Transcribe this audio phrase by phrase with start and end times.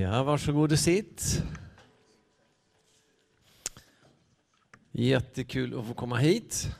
[0.00, 1.42] Ja, varsågod och sitt.
[4.92, 6.76] Jättekul att få komma hit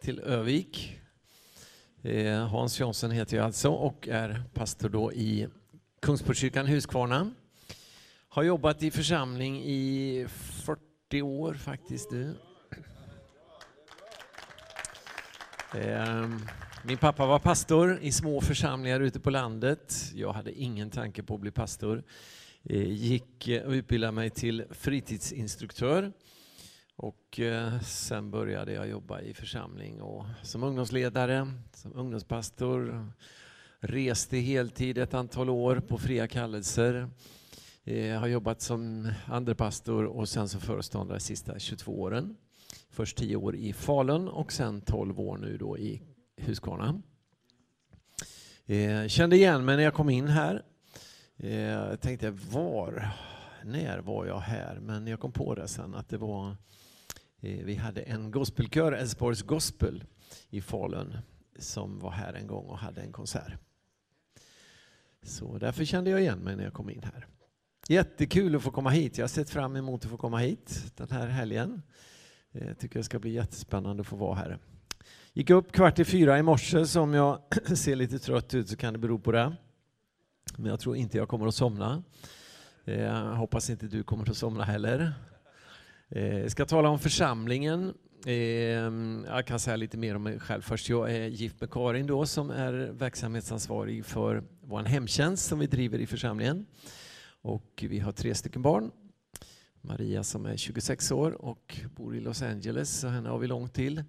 [0.00, 0.98] till Övik.
[2.02, 5.48] Eh, Hans Jansson heter jag alltså och är pastor då i
[6.00, 7.30] Kungsportskyrkan Huskvarna.
[8.28, 12.10] Har jobbat i församling i 40 år faktiskt.
[12.10, 12.34] Du.
[15.74, 16.40] Ehm,
[16.82, 19.94] min pappa var pastor i små församlingar ute på landet.
[20.14, 22.02] Jag hade ingen tanke på att bli pastor.
[22.68, 26.12] Eh, gick och utbildade mig till fritidsinstruktör.
[26.96, 33.06] Och eh, sen började jag jobba i församling och som ungdomsledare, som ungdomspastor.
[33.80, 37.10] Reste heltid ett antal år på fria kallelser.
[37.84, 42.36] Jag har jobbat som andrepastor och sen som föreståndare de sista 22 åren.
[42.90, 46.02] Först 10 år i Falun och sen 12 år nu då i
[46.36, 47.02] Huskvarna.
[49.08, 50.62] Kände igen mig när jag kom in här
[51.38, 53.08] Eh, jag tänkte var,
[53.64, 54.78] när var jag här?
[54.80, 56.56] Men jag kom på det sen att det var,
[57.40, 60.04] eh, vi hade en gospelkör, Älvsborgs Gospel
[60.50, 61.16] i Falun
[61.58, 63.52] som var här en gång och hade en konsert.
[65.22, 67.26] Så därför kände jag igen mig när jag kom in här.
[67.88, 69.18] Jättekul att få komma hit.
[69.18, 71.82] Jag har sett fram emot att få komma hit den här helgen.
[72.52, 74.58] Eh, jag tycker det ska bli jättespännande att få vara här.
[75.32, 77.40] Gick upp kvart i fyra i morse, så om jag
[77.76, 79.56] ser lite trött ut så kan det bero på det.
[80.56, 82.02] Men jag tror inte jag kommer att somna.
[82.84, 85.12] Eh, hoppas inte du kommer att somna heller.
[86.08, 87.94] Eh, jag ska tala om församlingen.
[88.26, 88.34] Eh,
[89.26, 90.88] jag kan säga lite mer om mig själv först.
[90.88, 95.98] Jag är gift med Karin då, som är verksamhetsansvarig för vår hemtjänst som vi driver
[95.98, 96.66] i församlingen.
[97.42, 98.90] Och vi har tre stycken barn.
[99.80, 103.74] Maria som är 26 år och bor i Los Angeles, så henne har vi långt
[103.74, 104.04] till.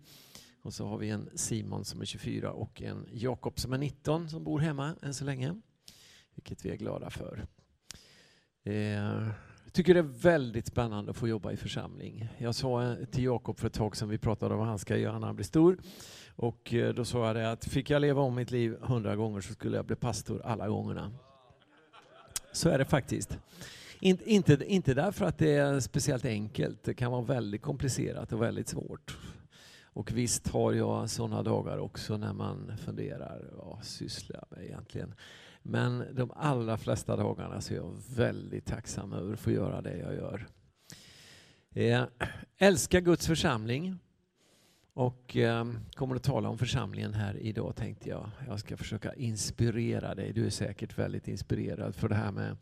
[0.61, 4.29] Och så har vi en Simon som är 24 och en Jakob som är 19
[4.29, 5.61] som bor hemma än så länge
[6.37, 7.45] vilket vi är glada för.
[8.63, 9.27] Eh,
[9.63, 12.27] jag tycker det är väldigt spännande att få jobba i församling.
[12.37, 15.19] Jag sa till Jakob för ett tag sedan, vi pratade om vad han ska göra
[15.19, 15.77] när han blir stor.
[16.35, 19.41] Och eh, då sa jag det att fick jag leva om mitt liv hundra gånger
[19.41, 21.11] så skulle jag bli pastor alla gångerna.
[22.51, 23.37] Så är det faktiskt.
[23.99, 28.41] In, inte, inte därför att det är speciellt enkelt, det kan vara väldigt komplicerat och
[28.41, 29.17] väldigt svårt.
[29.83, 35.13] Och visst har jag sådana dagar också när man funderar, vad sysslar jag med egentligen?
[35.69, 39.97] Men de allra flesta dagarna så är jag väldigt tacksam över att få göra det
[39.97, 40.47] jag gör.
[41.69, 42.03] Eh,
[42.57, 43.99] älskar Guds församling
[44.93, 48.29] och eh, kommer att tala om församlingen här idag tänkte jag.
[48.47, 50.33] Jag ska försöka inspirera dig.
[50.33, 52.57] Du är säkert väldigt inspirerad för det här med,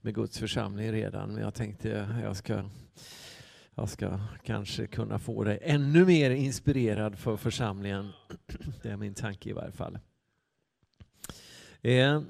[0.00, 1.32] med Guds församling redan.
[1.32, 2.64] Men jag tänkte jag ska,
[3.74, 8.08] jag ska kanske kunna få dig ännu mer inspirerad för församlingen.
[8.82, 9.98] Det är min tanke i varje fall.
[11.82, 12.22] Eh,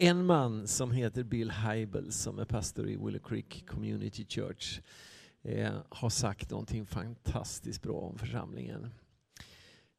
[0.00, 4.80] en man som heter Bill Heibel som är pastor i Willow Creek Community Church
[5.42, 8.90] eh, har sagt någonting fantastiskt bra om församlingen.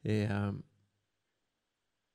[0.01, 0.53] Eh,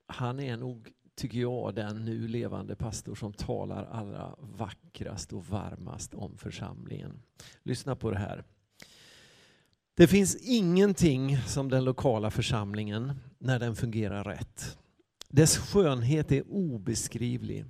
[0.06, 6.14] han är nog, tycker jag, den nu levande pastor som talar allra vackrast och varmast
[6.14, 7.22] om församlingen.
[7.62, 8.44] Lyssna på det här.
[9.94, 14.78] Det finns ingenting som den lokala församlingen när den fungerar rätt.
[15.28, 17.64] Dess skönhet är obeskrivlig.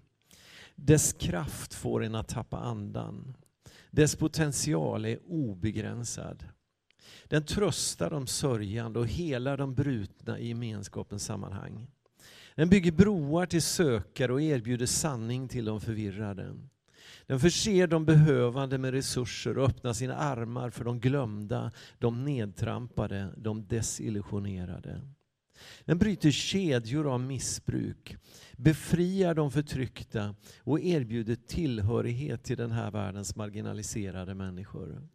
[0.74, 3.36] Dess kraft får en att tappa andan.
[3.90, 6.44] Dess potential är obegränsad.
[7.24, 11.86] Den tröstar de sörjande och helar de brutna i gemenskapens sammanhang.
[12.54, 16.54] Den bygger broar till sökare och erbjuder sanning till de förvirrade.
[17.26, 23.34] Den förser de behövande med resurser och öppnar sina armar för de glömda, de nedtrampade,
[23.36, 25.00] de desillusionerade.
[25.84, 28.16] Den bryter kedjor av missbruk,
[28.56, 35.08] befriar de förtryckta och erbjuder tillhörighet till den här världens marginaliserade människor.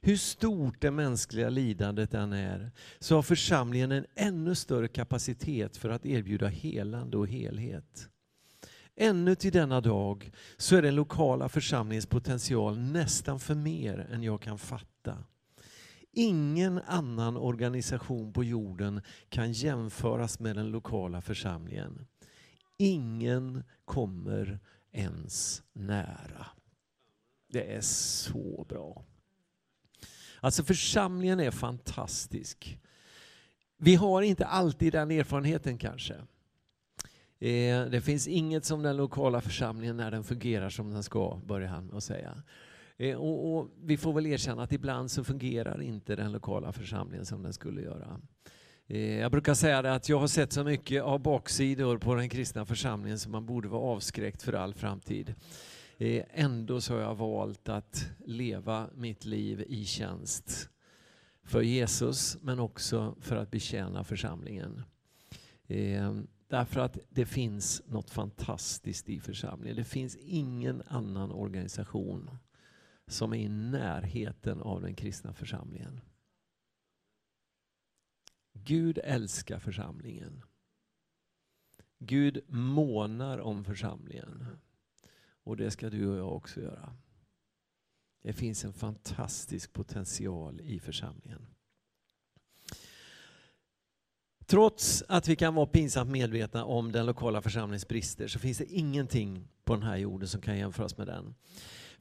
[0.00, 5.88] Hur stort det mänskliga lidandet än är så har församlingen en ännu större kapacitet för
[5.90, 8.08] att erbjuda helande och helhet.
[8.96, 14.42] Ännu till denna dag så är den lokala församlingens potential nästan för mer än jag
[14.42, 14.91] kan fatta.
[16.12, 22.06] Ingen annan organisation på jorden kan jämföras med den lokala församlingen.
[22.78, 24.60] Ingen kommer
[24.92, 26.46] ens nära.
[27.48, 29.04] Det är så bra.
[30.40, 32.78] Alltså församlingen är fantastisk.
[33.76, 36.14] Vi har inte alltid den erfarenheten kanske.
[37.38, 41.68] Eh, det finns inget som den lokala församlingen när den fungerar som den ska, börjar
[41.68, 42.42] han att säga.
[43.02, 47.26] Eh, och, och, vi får väl erkänna att ibland så fungerar inte den lokala församlingen
[47.26, 48.20] som den skulle göra.
[48.86, 52.28] Eh, jag brukar säga det att jag har sett så mycket av baksidor på den
[52.28, 55.34] kristna församlingen som man borde vara avskräckt för all framtid.
[55.98, 60.68] Eh, ändå så har jag valt att leva mitt liv i tjänst
[61.44, 64.82] för Jesus men också för att betjäna församlingen.
[65.66, 66.14] Eh,
[66.48, 69.76] därför att det finns något fantastiskt i församlingen.
[69.76, 72.30] Det finns ingen annan organisation
[73.12, 76.00] som är i närheten av den kristna församlingen.
[78.52, 80.44] Gud älskar församlingen.
[81.98, 84.46] Gud månar om församlingen.
[85.44, 86.96] Och det ska du och jag också göra.
[88.22, 91.46] Det finns en fantastisk potential i församlingen.
[94.46, 98.72] Trots att vi kan vara pinsamt medvetna om den lokala församlingens brister så finns det
[98.72, 101.34] ingenting på den här jorden som kan jämföras med den.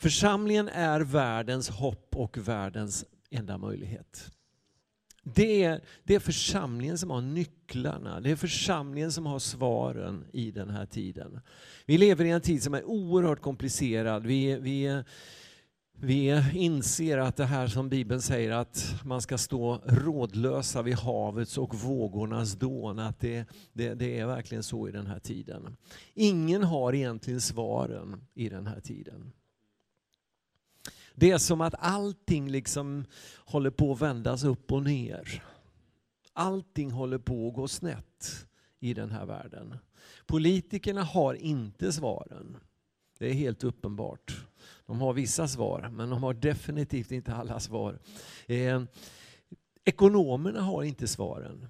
[0.01, 4.31] Församlingen är världens hopp och världens enda möjlighet.
[5.24, 10.51] Det är, det är församlingen som har nycklarna, det är församlingen som har svaren i
[10.51, 11.39] den här tiden.
[11.86, 14.25] Vi lever i en tid som är oerhört komplicerad.
[14.25, 15.03] Vi, vi,
[15.94, 21.57] vi inser att det här som Bibeln säger att man ska stå rådlösa vid havets
[21.57, 25.77] och vågornas dån, att det, det, det är verkligen så i den här tiden.
[26.13, 29.31] Ingen har egentligen svaren i den här tiden.
[31.15, 33.05] Det är som att allting liksom
[33.37, 35.43] håller på att vändas upp och ner.
[36.33, 38.47] Allting håller på att gå snett
[38.79, 39.77] i den här världen.
[40.25, 42.57] Politikerna har inte svaren.
[43.19, 44.45] Det är helt uppenbart.
[44.85, 47.99] De har vissa svar, men de har definitivt inte alla svar.
[48.45, 48.83] Eh,
[49.85, 51.67] ekonomerna har inte svaren.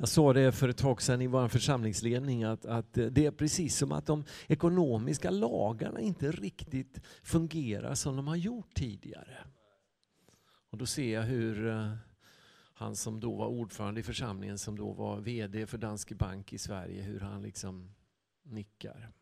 [0.00, 3.76] Jag sa det för ett tag sedan i vår församlingsledning att, att det är precis
[3.76, 9.38] som att de ekonomiska lagarna inte riktigt fungerar som de har gjort tidigare.
[10.70, 11.94] Och då ser jag hur eh,
[12.74, 16.58] han som då var ordförande i församlingen, som då var VD för Danske Bank i
[16.58, 17.94] Sverige, hur han liksom
[18.42, 19.12] nickar.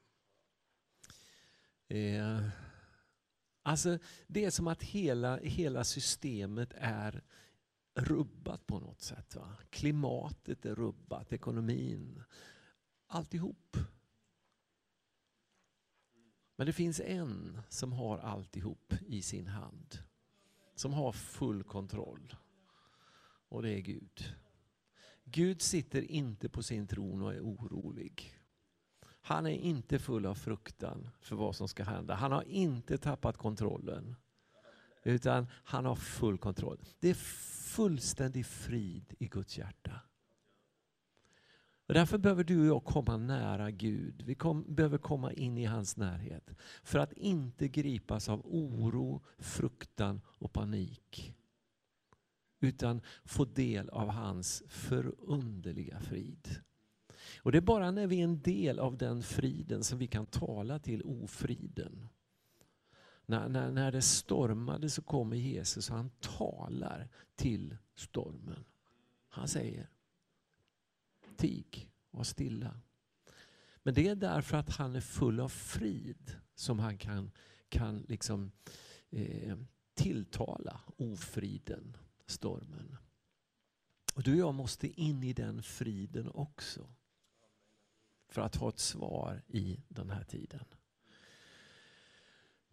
[1.89, 2.41] Eh,
[3.63, 7.23] alltså det är som att hela, hela systemet är
[7.99, 9.35] rubbat på något sätt.
[9.35, 9.57] Va?
[9.71, 12.23] Klimatet är rubbat, ekonomin,
[13.07, 13.77] alltihop.
[16.57, 19.99] Men det finns en som har alltihop i sin hand.
[20.75, 22.35] Som har full kontroll.
[23.49, 24.35] Och det är Gud.
[25.25, 28.35] Gud sitter inte på sin tron och är orolig.
[29.21, 32.15] Han är inte full av fruktan för vad som ska hända.
[32.15, 34.17] Han har inte tappat kontrollen.
[35.09, 36.79] Utan han har full kontroll.
[37.01, 40.01] Det är fullständig frid i Guds hjärta.
[41.87, 44.23] Och därför behöver du och jag komma nära Gud.
[44.23, 46.51] Vi kom, behöver komma in i hans närhet.
[46.83, 51.35] För att inte gripas av oro, fruktan och panik.
[52.61, 56.49] Utan få del av hans förunderliga frid.
[57.43, 60.27] Och Det är bara när vi är en del av den friden som vi kan
[60.27, 62.09] tala till ofriden.
[63.31, 68.65] När, när, när det stormade så kommer Jesus och han talar till stormen.
[69.29, 69.89] Han säger
[71.37, 72.81] Tig, var stilla.
[73.83, 77.31] Men det är därför att han är full av frid som han kan,
[77.69, 78.53] kan liksom,
[79.11, 79.59] eh,
[79.95, 81.97] tilltala ofriden,
[82.27, 82.97] stormen.
[84.15, 86.89] Och du och jag måste in i den friden också.
[88.29, 90.65] För att ha ett svar i den här tiden.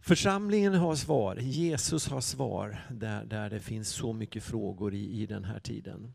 [0.07, 5.25] Församlingen har svar, Jesus har svar där, där det finns så mycket frågor i, i
[5.25, 6.13] den här tiden.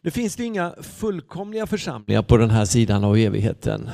[0.00, 3.90] Nu finns det inga fullkomliga församlingar på den här sidan av evigheten.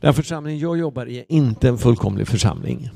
[0.00, 2.90] Den församling jag jobbar i är inte en fullkomlig församling.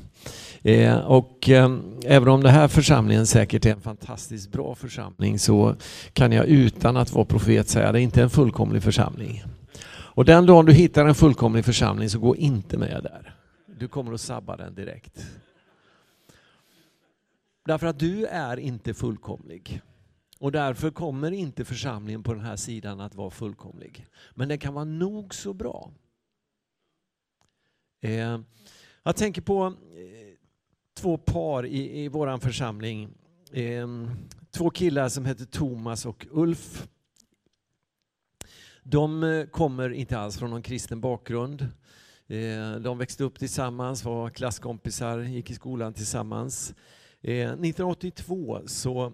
[0.61, 5.75] Eh, och eh, även om den här församlingen säkert är en fantastiskt bra församling så
[6.13, 9.43] kan jag utan att vara profet säga att det inte är en fullkomlig församling.
[9.89, 13.33] Och den dagen du hittar en fullkomlig församling så gå inte med där.
[13.83, 15.25] Du kommer att sabba den direkt.
[17.65, 19.81] Därför att du är inte fullkomlig.
[20.39, 24.07] Och därför kommer inte församlingen på den här sidan att vara fullkomlig.
[24.31, 25.91] Men den kan vara nog så bra.
[28.01, 28.39] Eh,
[29.03, 29.73] jag tänker på eh,
[30.93, 33.09] två par i, i vår församling.
[33.51, 33.87] Eh,
[34.51, 36.87] två killar som heter Thomas och Ulf.
[38.83, 41.67] De eh, kommer inte alls från någon kristen bakgrund.
[42.27, 46.75] Eh, de växte upp tillsammans, var klasskompisar, gick i skolan tillsammans.
[47.21, 49.13] Eh, 1982 så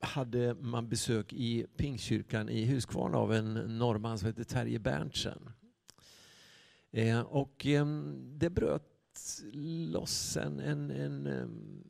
[0.00, 5.50] hade man besök i Pingstkyrkan i Huskvarna av en norrman som hette Terje Berntsen.
[6.90, 8.82] Eh, och ehm, det bröt
[9.52, 11.84] loss en, en, en, ehm,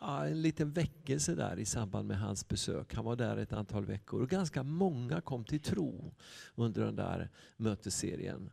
[0.00, 2.94] en liten väckelse där i samband med hans besök.
[2.94, 6.14] Han var där ett antal veckor och ganska många kom till tro
[6.54, 8.50] under den där mötesserien.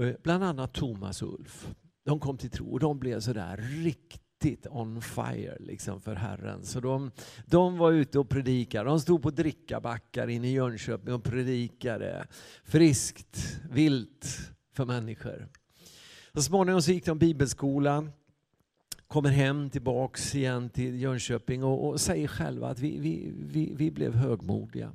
[0.00, 1.74] Eh, bland annat Thomas och Ulf.
[2.04, 6.64] De kom till tro och de blev sådär riktigt on fire liksom för Herren.
[6.64, 7.10] Så de,
[7.46, 8.90] de var ute och predikade.
[8.90, 12.26] De stod på drickabackar inne i Jönköping och predikade
[12.64, 14.38] friskt, vilt
[14.72, 15.48] för människor.
[16.34, 18.10] Så småningom så gick de bibelskolan
[19.08, 23.90] kommer hem tillbaks igen till Jönköping och, och säger själva att vi, vi, vi, vi
[23.90, 24.92] blev högmodiga.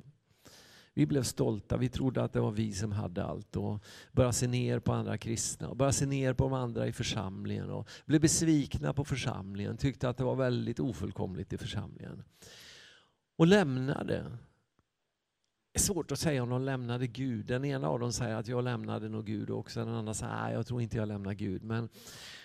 [0.94, 4.46] Vi blev stolta, vi trodde att det var vi som hade allt och började se
[4.46, 8.20] ner på andra kristna och började se ner på de andra i församlingen och blev
[8.20, 12.22] besvikna på församlingen, tyckte att det var väldigt ofullkomligt i församlingen.
[13.36, 14.38] Och lämnade.
[15.72, 17.46] Det är svårt att säga om de lämnade Gud.
[17.46, 20.52] Den ena av dem säger att jag lämnade nog Gud också, den andra säger att
[20.52, 21.62] jag tror inte jag lämnar Gud.
[21.62, 21.88] Men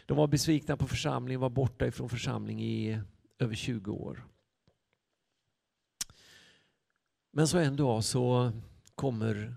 [0.05, 3.01] de var besvikna på församlingen, var borta ifrån församling i
[3.39, 4.25] över 20 år.
[7.31, 8.51] Men så en dag så
[8.95, 9.55] kommer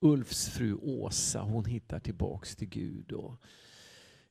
[0.00, 3.12] Ulfs fru Åsa, hon hittar tillbaks till Gud.
[3.12, 3.40] Och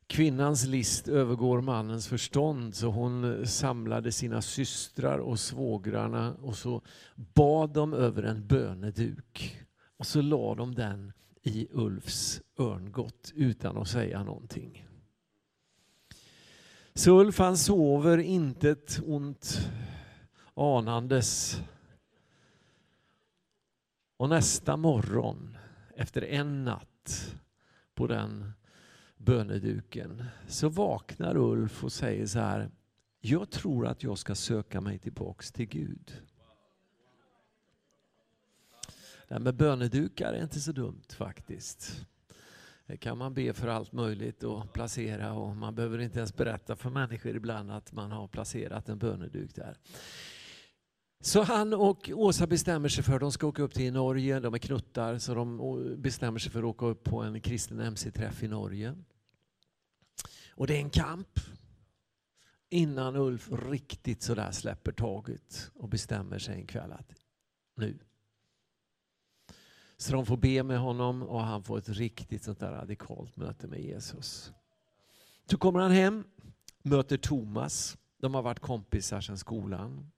[0.07, 6.81] kvinnans list övergår mannens förstånd så hon samlade sina systrar och svågrarna och så
[7.15, 9.59] bad de över en böneduk.
[9.97, 14.87] Och så la de den i Ulfs örngott utan att säga någonting.
[16.93, 19.69] Så Ulf han sover intet ont
[20.53, 21.61] anandes.
[24.23, 25.57] Och nästa morgon,
[25.95, 27.35] efter en natt
[27.95, 28.51] på den
[29.17, 32.69] böneduken, så vaknar Ulf och säger så här,
[33.21, 36.21] jag tror att jag ska söka mig tillbaks till Gud.
[39.27, 42.05] Det här med bönedukar är inte så dumt faktiskt.
[42.85, 46.75] Det kan man be för allt möjligt och placera och man behöver inte ens berätta
[46.75, 49.77] för människor ibland att man har placerat en böneduk där.
[51.25, 54.53] Så han och Åsa bestämmer sig för att de ska åka upp till Norge, de
[54.53, 58.47] är knuttar, så de bestämmer sig för att åka upp på en kristen MC-träff i
[58.47, 58.95] Norge.
[60.49, 61.39] Och det är en kamp
[62.69, 67.13] innan Ulf riktigt sådär släpper taget och bestämmer sig en kväll att
[67.75, 67.99] nu
[69.97, 73.67] så de får be med honom och han får ett riktigt sånt där radikalt möte
[73.67, 74.53] med Jesus.
[75.49, 76.23] Så kommer han hem,
[76.81, 77.97] möter Thomas.
[78.17, 80.11] De har varit kompisar sedan skolan.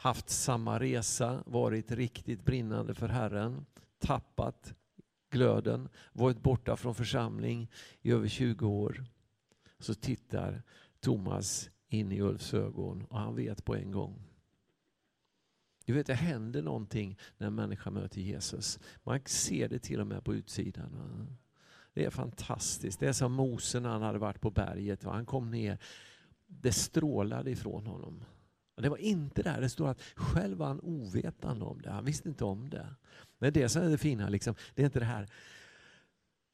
[0.00, 3.66] Haft samma resa, varit riktigt brinnande för Herren.
[3.98, 4.74] Tappat
[5.30, 7.70] glöden, varit borta från församling
[8.02, 9.04] i över 20 år.
[9.78, 10.62] Så tittar
[11.00, 14.28] Thomas in i Ulfs ögon och han vet på en gång
[15.88, 18.78] du vet, det händer någonting när en människa möter Jesus.
[19.04, 21.36] Man ser det till och med på utsidan.
[21.94, 23.00] Det är fantastiskt.
[23.00, 25.04] Det är som Mose när han hade varit på berget.
[25.04, 25.78] Han kom ner.
[26.46, 28.24] Det strålade ifrån honom.
[28.82, 31.90] Det var inte där det står att själv var han ovetande om det.
[31.90, 32.86] Han visste inte om det.
[33.38, 35.28] Men det som är det fina, liksom, det är inte det här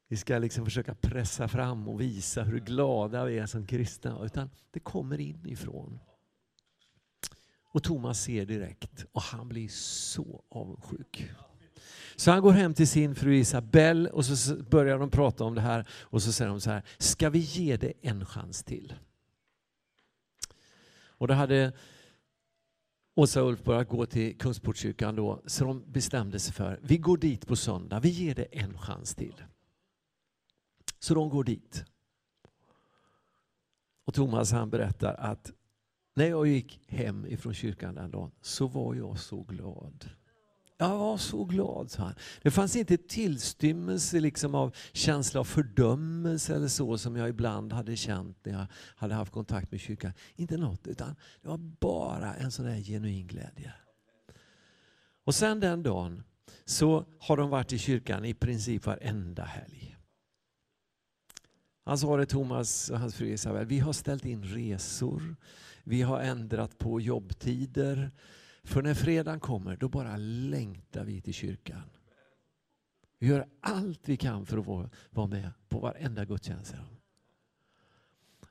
[0.08, 4.24] vi ska liksom försöka pressa fram och visa hur glada vi är som kristna.
[4.24, 6.00] Utan det kommer inifrån.
[7.64, 11.30] Och Thomas ser direkt och han blir så avundsjuk.
[12.16, 15.60] Så han går hem till sin fru Isabelle och så börjar de prata om det
[15.60, 18.94] här och så säger de så här, ska vi ge det en chans till?
[20.96, 21.72] Och då hade
[23.16, 27.16] Åsa och Ulf började gå till Kungsportskyrkan då, så de bestämde sig för, vi går
[27.16, 29.44] dit på söndag, vi ger det en chans till.
[30.98, 31.84] Så de går dit.
[34.04, 35.52] Och Thomas han berättar att
[36.14, 40.10] när jag gick hem ifrån kyrkan den dagen så var jag så glad.
[40.84, 42.14] Jag var så glad, sa han.
[42.42, 47.96] Det fanns inte tillstymmelse liksom av känsla av fördömelse eller så som jag ibland hade
[47.96, 50.12] känt när jag hade haft kontakt med kyrkan.
[50.36, 53.72] Inte något, utan det var bara en sån där genuin glädje.
[55.24, 56.22] Och sen den dagen
[56.64, 59.96] så har de varit i kyrkan i princip varenda helg.
[61.84, 65.36] Han sa det Thomas och hans fru Isabel, vi har ställt in resor.
[65.84, 68.10] Vi har ändrat på jobbtider.
[68.64, 71.90] För när fredagen kommer, då bara längtar vi till kyrkan.
[73.18, 76.74] Vi gör allt vi kan för att vara med på varenda gudstjänst.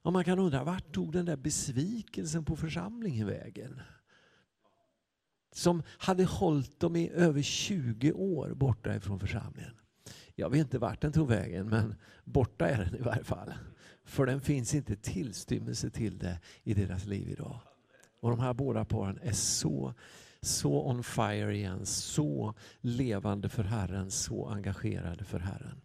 [0.02, 3.82] Och man kan undra, vart tog den där besvikelsen på församlingen vägen?
[5.52, 9.74] Som hade hållit dem i över 20 år borta ifrån församlingen.
[10.36, 13.54] Jag vet inte vart den tog vägen, men borta är den i varje fall.
[14.04, 17.60] För den finns inte tillstymmelse till det i deras liv idag.
[18.24, 19.94] Och de här båda paren är så,
[20.42, 25.82] så on fire igen, så levande för Herren, så engagerade för Herren.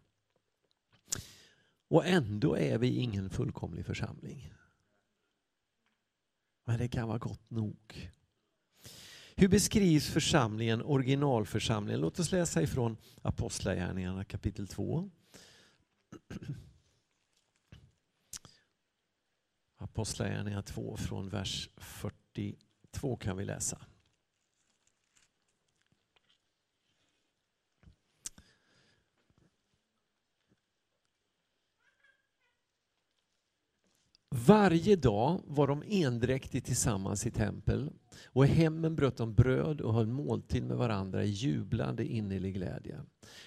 [1.88, 4.54] Och ändå är vi ingen fullkomlig församling.
[6.64, 8.10] Men det kan vara gott nog.
[9.36, 12.00] Hur beskrivs församlingen, originalförsamlingen?
[12.00, 15.10] Låt oss läsa ifrån Apostlagärningarna kapitel 2.
[19.76, 21.68] Apostlagärningarna 2 från vers
[22.38, 23.78] 42 kan vi läsa.
[34.30, 37.90] Varje dag var de endräktigt tillsammans i tempel
[38.24, 43.00] och i hemmen bröt de bröd och höll måltid med varandra i jublande innerlig glädje.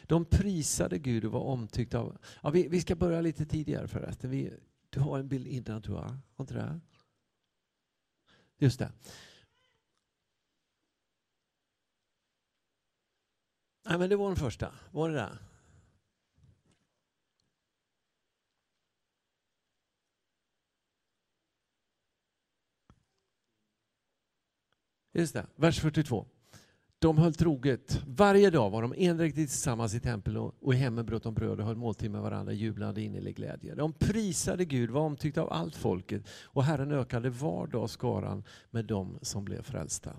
[0.03, 2.17] De prisade Gud och var omtyckta av...
[2.43, 4.29] Ja, vi, vi ska börja lite tidigare förresten.
[4.29, 4.53] Vi,
[4.89, 6.79] du har en bild innan tror jag, har inte det?
[8.62, 8.91] Just det.
[13.86, 14.74] Nej, men det var den första.
[14.91, 15.38] Var det där?
[25.12, 26.27] Just det, vers 42.
[27.01, 28.01] De höll troget.
[28.08, 31.65] Varje dag var de enräktigt tillsammans i tempel och i hemmen bröt de bröd och
[31.65, 33.75] höll måltid med varandra jublande innerlig glädje.
[33.75, 38.86] De prisade Gud, var omtyckta av allt folket och Herren ökade var dag skaran med
[38.86, 40.12] dem som blev frälsta.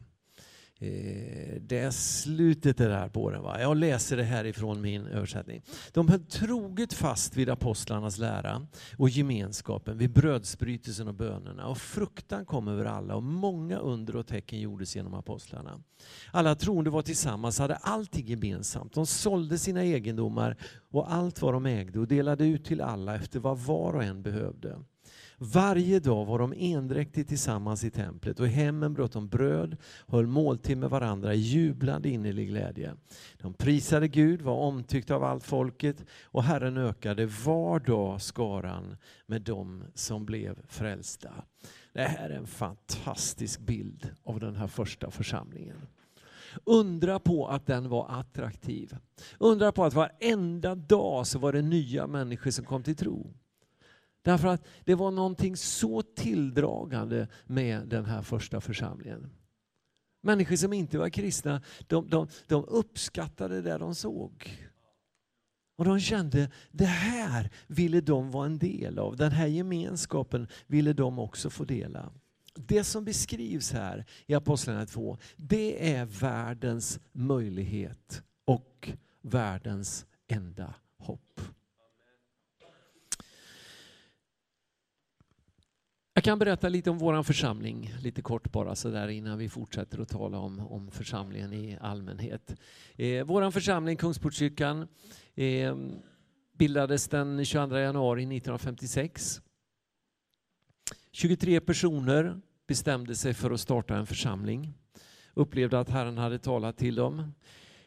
[0.82, 3.42] Eh, det är slutet det där på den.
[3.42, 3.60] Va?
[3.60, 5.62] Jag läser det här ifrån min översättning.
[5.92, 8.66] De höll troget fast vid apostlarnas lära
[8.98, 11.66] och gemenskapen, vid brödsbrytelsen och bönerna.
[11.66, 15.80] Och fruktan kom över alla och många under och tecken gjordes genom apostlarna.
[16.30, 18.94] Alla troende var tillsammans, hade allting gemensamt.
[18.94, 20.56] De sålde sina egendomar
[20.90, 24.22] och allt vad de ägde och delade ut till alla efter vad var och en
[24.22, 24.78] behövde.
[25.44, 30.26] Varje dag var de endräktigt tillsammans i templet och i hemmen bröt de bröd, höll
[30.26, 32.94] måltid med varandra i jublande innerlig glädje.
[33.38, 38.96] De prisade Gud, var omtyckta av allt folket och Herren ökade var dag skaran
[39.26, 41.32] med dem som blev frälsta.
[41.92, 45.76] Det här är en fantastisk bild av den här första församlingen.
[46.64, 48.96] Undra på att den var attraktiv.
[49.38, 53.34] Undra på att varenda dag så var det nya människor som kom till tro.
[54.22, 59.30] Därför att det var någonting så tilldragande med den här första församlingen.
[60.22, 64.58] Människor som inte var kristna, de, de, de uppskattade det de såg.
[65.76, 69.16] Och de kände, det här ville de vara en del av.
[69.16, 72.12] Den här gemenskapen ville de också få dela.
[72.54, 81.40] Det som beskrivs här i Apostlagärningarna 2, det är världens möjlighet och världens enda hopp.
[86.14, 89.98] Jag kan berätta lite om vår församling, lite kort bara så där innan vi fortsätter
[89.98, 92.55] att tala om, om församlingen i allmänhet.
[92.96, 94.88] Eh, vår församling, Kungsportskyrkan,
[95.35, 95.77] eh,
[96.59, 99.40] bildades den 22 januari 1956.
[101.12, 104.75] 23 personer bestämde sig för att starta en församling.
[105.35, 107.35] Upplevde att Herren hade talat till dem.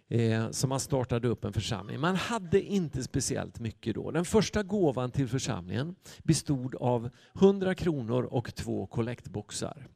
[0.07, 1.99] Eh, som man startade upp en församling.
[1.99, 4.11] Man hade inte speciellt mycket då.
[4.11, 9.87] Den första gåvan till församlingen bestod av 100 kronor och två kollektboxar.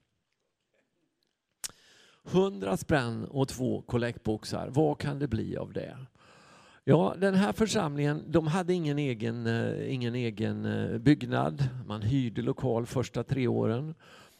[2.32, 5.98] 100 spänn och två kollektboxar, vad kan det bli av det?
[6.84, 11.64] Ja, den här församlingen de hade ingen egen, eh, ingen egen eh, byggnad.
[11.86, 13.96] Man hyrde lokal första tre åren.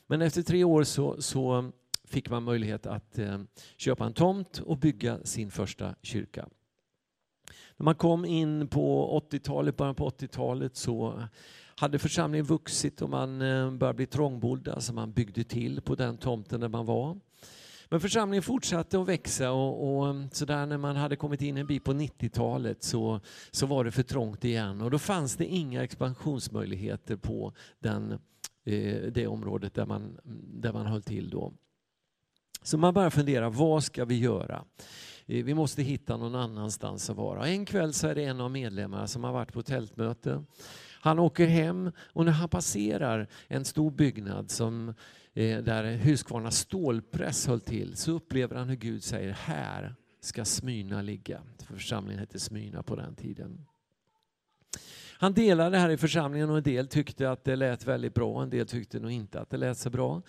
[0.08, 1.72] Men efter tre år så, så
[2.10, 3.40] fick man möjlighet att eh,
[3.78, 6.50] köpa en tomt och bygga sin första kyrka.
[7.78, 11.24] När man kom in på 80-talet, början på 80-talet så
[11.76, 16.18] hade församlingen vuxit och man eh, började bli trångbodd, så man byggde till på den
[16.18, 17.20] tomten där man var.
[17.92, 21.58] Men församlingen fortsatte att växa och, och eh, så där när man hade kommit in
[21.58, 23.20] en bit på 90-talet så,
[23.52, 28.12] så var det för trångt igen och då fanns det inga expansionsmöjligheter på den,
[28.66, 30.20] eh, det området där man,
[30.54, 31.54] där man höll till då.
[32.62, 34.66] Så man börjar fundera, vad ska vi göra?
[35.26, 37.48] Eh, vi måste hitta någon annanstans att vara.
[37.48, 40.44] En kväll så är det en av medlemmarna som har varit på tältmöte.
[41.02, 44.94] Han åker hem och när han passerar en stor byggnad som,
[45.34, 51.02] eh, där Huskvarna stålpress höll till så upplever han hur Gud säger här ska Smyna
[51.02, 51.42] ligga.
[51.68, 53.66] Församlingen hette Smyna på den tiden.
[55.22, 58.44] Han delade det här i församlingen och en del tyckte att det lät väldigt bra,
[58.44, 60.22] en del tyckte nog inte att det lät så bra.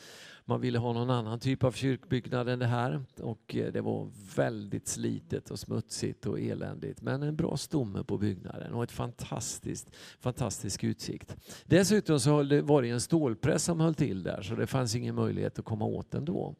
[0.44, 4.10] Man ville ha någon annan typ av kyrkbyggnad än det här och eh, det var
[4.36, 7.02] väldigt slitet och smutsigt och eländigt.
[7.02, 11.36] Men en bra stomme på byggnaden och ett fantastiskt, fantastisk utsikt.
[11.64, 15.58] Dessutom så var det en stålpress som höll till där så det fanns ingen möjlighet
[15.58, 16.54] att komma åt den då.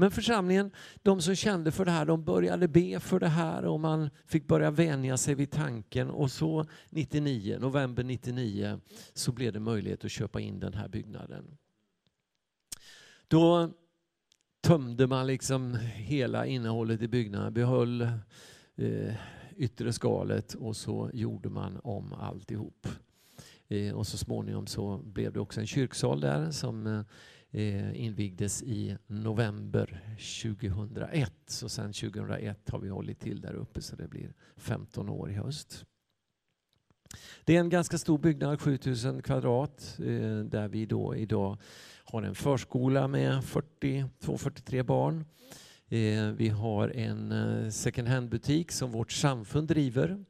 [0.00, 0.70] Men församlingen,
[1.02, 4.46] de som kände för det här, de började be för det här och man fick
[4.46, 8.80] börja vänja sig vid tanken och så 99, november 99
[9.12, 11.56] så blev det möjlighet att köpa in den här byggnaden.
[13.28, 13.70] Då
[14.60, 18.00] tömde man liksom hela innehållet i byggnaden, behöll
[18.76, 19.14] eh,
[19.56, 22.88] yttre skalet och så gjorde man om alltihop.
[23.68, 26.86] Eh, och så småningom så blev det också en kyrksal där som
[27.50, 31.32] eh, invigdes i november 2001.
[31.46, 35.34] Så sedan 2001 har vi hållit till där uppe så det blir 15 år i
[35.34, 35.84] höst.
[37.44, 41.58] Det är en ganska stor byggnad, 7000 kvadrat, eh, där vi då idag
[42.12, 45.24] har en förskola med 42-43 barn.
[45.88, 50.24] Eh, vi har en eh, second hand-butik som vårt samfund driver.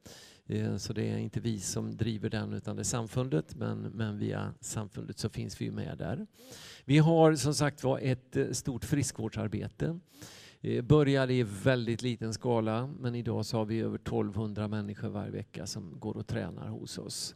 [0.47, 4.19] Eh, så det är inte vi som driver den utan det är samfundet men, men
[4.19, 6.27] via samfundet så finns vi med där.
[6.85, 9.99] Vi har som sagt var ett stort friskvårdsarbete.
[10.83, 15.67] Började i väldigt liten skala men idag så har vi över 1200 människor varje vecka
[15.67, 17.35] som går och tränar hos oss.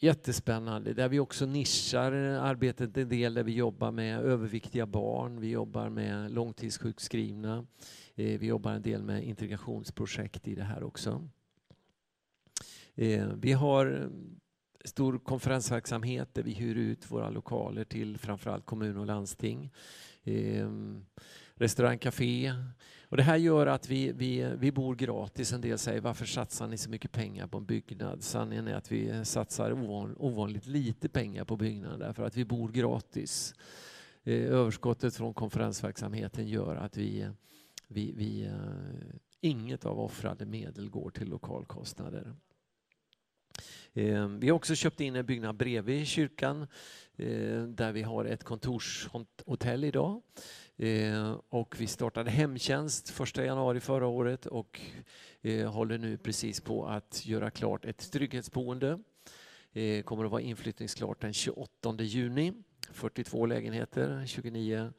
[0.00, 5.50] Jättespännande, där vi också nischar arbetet en del där vi jobbar med överviktiga barn, vi
[5.50, 7.66] jobbar med långtidssjukskrivna,
[8.14, 11.28] eh, vi jobbar en del med integrationsprojekt i det här också.
[12.94, 14.08] Eh, vi har eh,
[14.84, 19.70] stor konferensverksamhet där vi hyr ut våra lokaler till framförallt kommun och landsting.
[20.22, 20.68] Eh,
[21.54, 22.52] restaurang, café,
[23.10, 25.52] och det här gör att vi, vi, vi bor gratis.
[25.52, 28.22] En del säger varför satsar ni så mycket pengar på en byggnad?
[28.22, 32.68] Sanningen är att vi satsar ovan, ovanligt lite pengar på byggnaden därför att vi bor
[32.68, 33.54] gratis.
[34.24, 37.28] Eh, överskottet från konferensverksamheten gör att vi,
[37.88, 42.34] vi, vi eh, inget av offrade medel går till lokalkostnader.
[43.92, 46.66] Eh, vi har också köpt in en byggnad bredvid kyrkan
[47.16, 50.22] eh, där vi har ett kontorshotell idag.
[50.80, 54.80] Eh, och vi startade hemtjänst 1 januari förra året och
[55.42, 58.98] eh, håller nu precis på att göra klart ett trygghetsboende.
[59.72, 62.52] Eh, kommer att vara inflyttningsklart den 28 juni.
[62.92, 64.92] 42 lägenheter, 29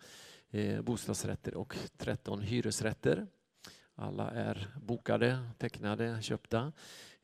[0.51, 3.27] eh, bostadsrätter och 13 hyresrätter.
[3.95, 6.71] Alla är bokade, tecknade, köpta.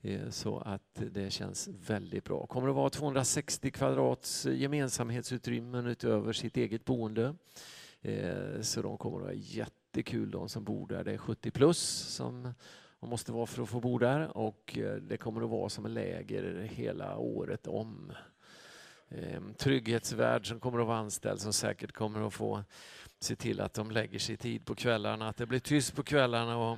[0.02, 2.48] Eh, så att det känns väldigt bra.
[2.48, 7.36] Kommer att vara 260 kvadrats gemensamhetsutrymmen utöver sitt eget boende.
[8.06, 11.04] Eh, så de kommer att ha jättekul de som bor där.
[11.04, 11.80] Det är 70 plus
[12.16, 12.54] som
[13.00, 15.86] man måste vara för att få bo där och eh, det kommer att vara som
[15.86, 18.12] en läger hela året om.
[19.08, 22.64] Eh, trygghetsvärd som kommer att vara anställd som säkert kommer att få
[23.20, 26.58] se till att de lägger sig tid på kvällarna, att det blir tyst på kvällarna
[26.58, 26.78] och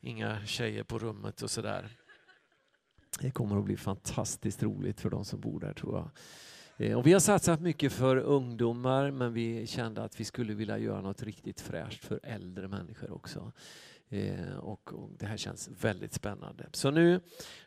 [0.00, 1.88] inga tjejer på rummet och sådär.
[3.20, 6.10] Det kommer att bli fantastiskt roligt för de som bor där tror jag.
[6.76, 10.78] Eh, och vi har satsat mycket för ungdomar men vi kände att vi skulle vilja
[10.78, 13.52] göra något riktigt fräscht för äldre människor också.
[14.08, 16.66] Eh, och, och, det här känns väldigt spännande.
[16.72, 17.20] Så nu,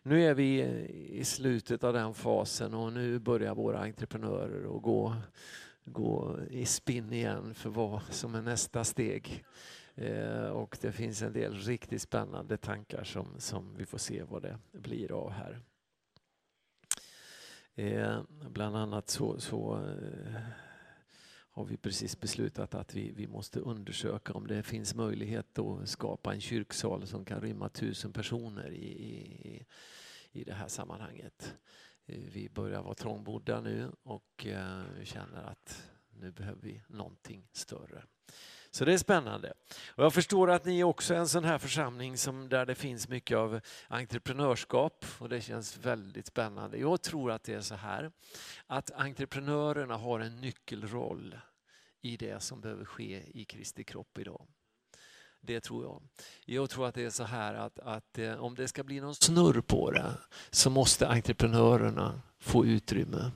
[0.03, 0.61] nu är vi
[1.09, 5.15] i slutet av den fasen och nu börjar våra entreprenörer att gå,
[5.85, 9.45] gå i spinn igen för vad som är nästa steg.
[9.95, 14.41] Eh, och det finns en del riktigt spännande tankar som, som vi får se vad
[14.41, 15.61] det blir av här.
[17.79, 20.41] Eh, bland annat så, så eh,
[21.51, 26.33] har vi precis beslutat att vi, vi måste undersöka om det finns möjlighet att skapa
[26.33, 29.65] en kyrksal som kan rymma tusen personer i, i,
[30.31, 31.55] i det här sammanhanget.
[32.05, 38.03] Eh, vi börjar vara trångbodda nu och eh, känner att nu behöver vi någonting större.
[38.77, 39.53] Så det är spännande.
[39.95, 43.09] Och jag förstår att ni också är en sån här församling som, där det finns
[43.09, 46.77] mycket av entreprenörskap och det känns väldigt spännande.
[46.77, 48.11] Jag tror att det är så här
[48.67, 51.35] att entreprenörerna har en nyckelroll
[52.01, 54.47] i det som behöver ske i Kristi kropp idag.
[55.41, 56.01] Det tror jag.
[56.45, 59.15] Jag tror att det är så här att, att eh, om det ska bli någon
[59.15, 60.17] snurr på det
[60.49, 63.31] så måste entreprenörerna få utrymme.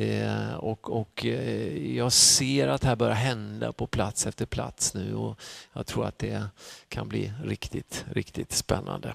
[0.00, 4.94] Eh, och, och eh, jag ser att det här börjar hända på plats efter plats
[4.94, 5.40] nu och
[5.72, 6.44] jag tror att det
[6.88, 9.14] kan bli riktigt, riktigt spännande.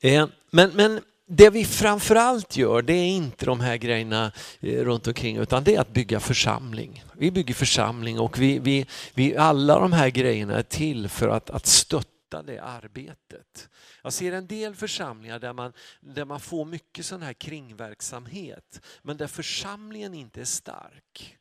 [0.00, 5.06] Eh, men, men det vi framförallt gör det är inte de här grejerna eh, runt
[5.06, 7.04] omkring utan det är att bygga församling.
[7.12, 11.50] Vi bygger församling och vi, vi, vi, alla de här grejerna är till för att,
[11.50, 13.70] att stötta det arbetet.
[14.02, 19.16] Jag ser en del församlingar där man, där man får mycket sån här kringverksamhet men
[19.16, 21.38] där församlingen inte är stark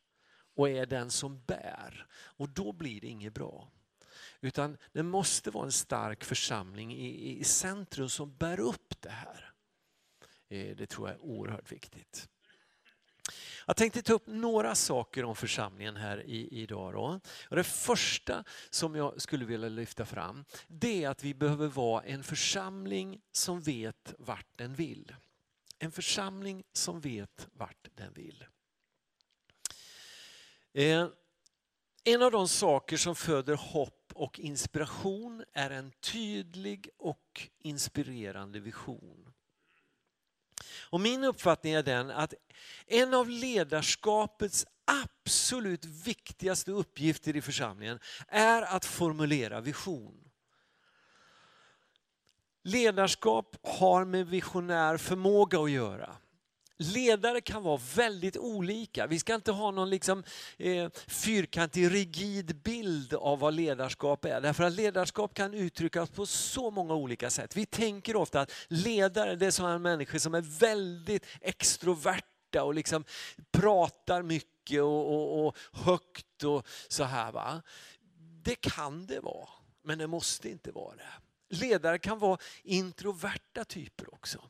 [0.55, 2.07] och är den som bär.
[2.11, 3.71] Och då blir det inget bra.
[4.41, 9.53] Utan det måste vara en stark församling i, i centrum som bär upp det här.
[10.49, 12.29] Eh, det tror jag är oerhört viktigt.
[13.69, 16.93] Jag tänkte ta upp några saker om församlingen här i, idag.
[16.93, 17.19] Då.
[17.49, 22.03] Och det första som jag skulle vilja lyfta fram det är att vi behöver vara
[22.03, 25.15] en församling som vet vart den vill.
[25.79, 28.45] En församling som vet vart den vill.
[30.73, 31.07] Eh,
[32.03, 39.28] en av de saker som föder hopp och inspiration är en tydlig och inspirerande vision.
[40.89, 42.33] Och min uppfattning är den att
[42.87, 50.29] en av ledarskapets absolut viktigaste uppgifter i församlingen är att formulera vision.
[52.63, 56.15] Ledarskap har med visionär förmåga att göra.
[56.81, 59.07] Ledare kan vara väldigt olika.
[59.07, 60.23] Vi ska inte ha någon liksom,
[60.57, 64.41] eh, fyrkantig, rigid bild av vad ledarskap är.
[64.41, 67.55] Därför att ledarskap kan uttryckas på så många olika sätt.
[67.55, 73.03] Vi tänker ofta att ledare det är sådana människor som är väldigt extroverta och liksom
[73.51, 77.31] pratar mycket och, och, och högt och så här.
[77.31, 77.61] Va?
[78.43, 79.49] Det kan det vara,
[79.83, 81.55] men det måste inte vara det.
[81.55, 84.41] Ledare kan vara introverta typer också.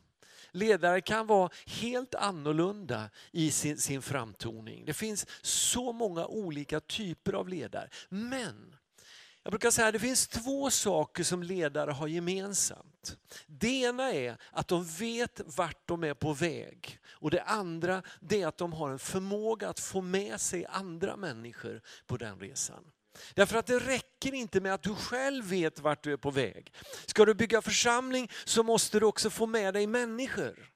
[0.52, 4.86] Ledare kan vara helt annorlunda i sin, sin framtoning.
[4.86, 7.90] Det finns så många olika typer av ledare.
[8.10, 8.76] Men
[9.44, 13.18] jag brukar säga att det finns två saker som ledare har gemensamt.
[13.48, 17.00] Det ena är att de vet vart de är på väg.
[17.08, 21.82] Och det andra är att de har en förmåga att få med sig andra människor
[22.08, 22.84] på den resan.
[23.34, 26.74] Därför att det räcker inte med att du själv vet vart du är på väg.
[27.06, 30.72] Ska du bygga församling så måste du också få med dig människor.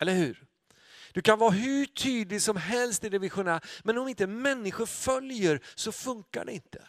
[0.00, 0.46] Eller hur?
[1.12, 5.60] Du kan vara hur tydlig som helst i det visionära, men om inte människor följer
[5.74, 6.82] så funkar det inte.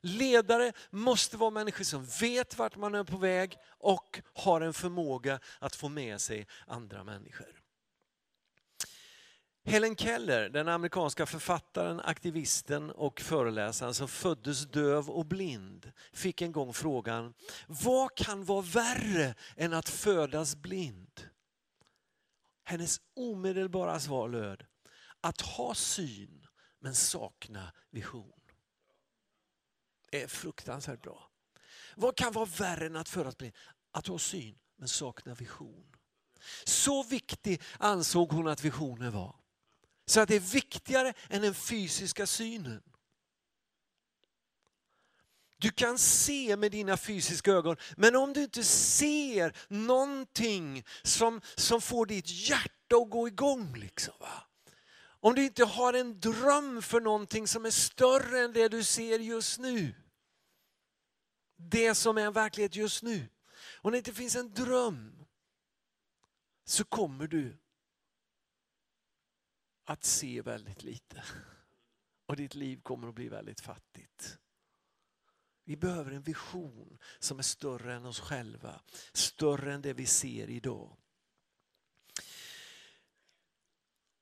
[0.00, 5.40] Ledare måste vara människor som vet vart man är på väg och har en förmåga
[5.58, 7.57] att få med sig andra människor.
[9.68, 16.52] Helen Keller, den amerikanska författaren, aktivisten och föreläsaren som föddes döv och blind, fick en
[16.52, 17.34] gång frågan,
[17.66, 21.28] vad kan vara värre än att födas blind?
[22.64, 24.66] Hennes omedelbara svar löd,
[25.20, 26.46] att ha syn
[26.80, 28.40] men sakna vision.
[30.10, 31.30] Det är fruktansvärt bra.
[31.96, 33.54] Vad kan vara värre än att födas blind?
[33.90, 35.96] Att ha syn men sakna vision.
[36.64, 39.37] Så viktig ansåg hon att visionen var.
[40.08, 42.82] Så att det är viktigare än den fysiska synen.
[45.56, 51.80] Du kan se med dina fysiska ögon, men om du inte ser någonting som, som
[51.80, 53.76] får ditt hjärta att gå igång.
[53.76, 54.42] Liksom, va?
[55.20, 59.18] Om du inte har en dröm för någonting som är större än det du ser
[59.18, 59.94] just nu.
[61.56, 63.28] Det som är en verklighet just nu.
[63.80, 65.26] Om det inte finns en dröm
[66.64, 67.58] så kommer du
[69.88, 71.22] att se väldigt lite.
[72.26, 74.38] Och ditt liv kommer att bli väldigt fattigt.
[75.64, 78.80] Vi behöver en vision som är större än oss själva.
[79.12, 80.96] Större än det vi ser idag.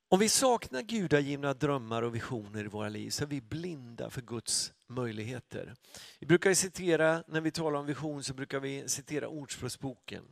[0.08, 4.22] Om vi saknar gudagivna drömmar och visioner i våra liv så är vi blinda för
[4.22, 5.74] Guds möjligheter.
[6.18, 10.24] Vi brukar citera, när vi talar om vision så brukar vi citera Ordspråksboken.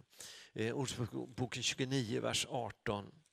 [0.53, 3.24] Eh, Ordspråksboken 29, vers 18.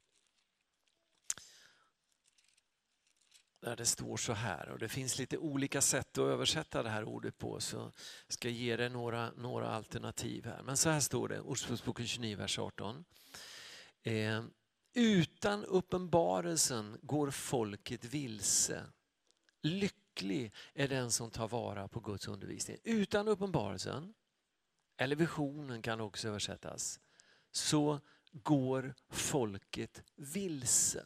[3.61, 7.03] Där det står så här och det finns lite olika sätt att översätta det här
[7.03, 10.63] ordet på så jag ska ge dig några, några alternativ här.
[10.63, 13.05] Men så här står det, Ordspråksboken 29, vers 18.
[14.03, 14.43] Eh,
[14.93, 18.83] utan uppenbarelsen går folket vilse.
[19.61, 22.77] Lycklig är den som tar vara på Guds undervisning.
[22.83, 24.13] Utan uppenbarelsen,
[24.97, 26.99] eller visionen kan också översättas,
[27.51, 27.99] så
[28.31, 31.05] går folket vilse.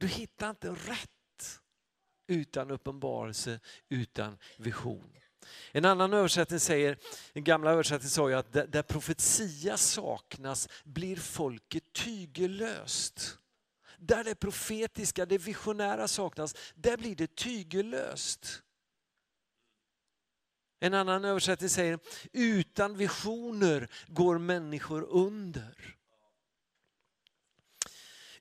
[0.00, 1.60] Du hittar inte rätt
[2.26, 5.12] utan uppenbarelse, utan vision.
[5.72, 6.98] En annan översättning säger,
[7.32, 13.38] den gamla översättningen sa ju att där profetia saknas blir folket tygellöst.
[13.98, 18.62] Där det profetiska, det visionära saknas, där blir det tygellöst.
[20.80, 21.98] En annan översättning säger,
[22.32, 25.99] utan visioner går människor under.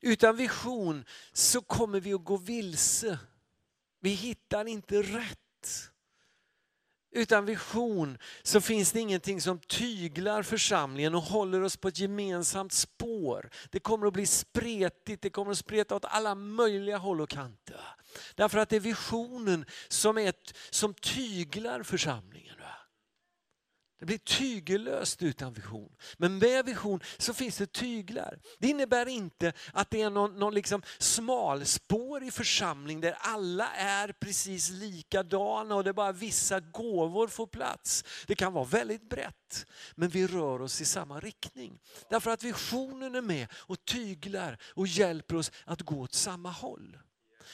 [0.02, 3.20] Utan vision så kommer vi att gå vilse.
[4.02, 5.38] Vi hittar inte rätt.
[7.12, 12.74] Utan vision så finns det ingenting som tyglar församlingen och håller oss på ett gemensamt
[12.74, 13.50] spår.
[13.70, 17.82] Det kommer att bli spretigt, det kommer att spreta åt alla möjliga håll och kanter.
[18.36, 20.34] Därför att det är visionen som, är,
[20.70, 22.59] som tyglar församlingen.
[24.00, 25.92] Det blir tygellöst utan vision.
[26.18, 28.40] Men med vision så finns det tyglar.
[28.60, 34.70] Det innebär inte att det är någon, någon liksom smalspårig församling där alla är precis
[34.70, 38.04] likadana och det bara vissa gåvor får plats.
[38.28, 41.80] Det kan vara väldigt brett, men vi rör oss i samma riktning.
[42.10, 46.98] Därför att visionen är med och tyglar och hjälper oss att gå åt samma håll.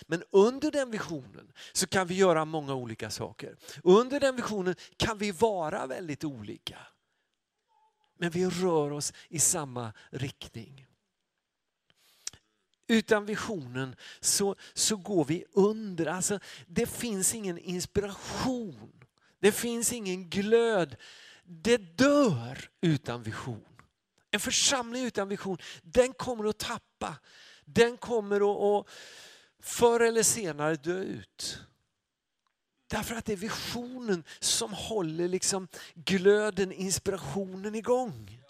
[0.01, 3.57] Men under den visionen så kan vi göra många olika saker.
[3.83, 6.77] Under den visionen kan vi vara väldigt olika.
[8.17, 10.87] Men vi rör oss i samma riktning.
[12.87, 16.05] Utan visionen så, så går vi under.
[16.05, 19.03] Alltså, det finns ingen inspiration.
[19.39, 20.95] Det finns ingen glöd.
[21.43, 23.65] Det dör utan vision.
[24.31, 27.15] En församling utan vision, den kommer att tappa.
[27.65, 28.93] Den kommer att, att
[29.65, 31.59] förr eller senare dö ut.
[32.87, 38.41] Därför att det är visionen som håller liksom glöden, inspirationen igång.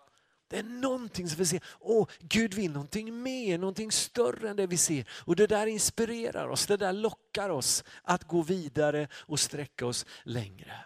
[0.47, 4.67] Det är någonting som vi ser, åh Gud vill någonting mer, någonting större än det
[4.67, 5.09] vi ser.
[5.11, 10.05] Och det där inspirerar oss, det där lockar oss att gå vidare och sträcka oss
[10.23, 10.85] längre.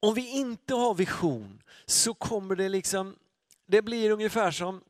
[0.00, 3.16] Om vi inte har vision så kommer det liksom,
[3.66, 4.82] det blir ungefär som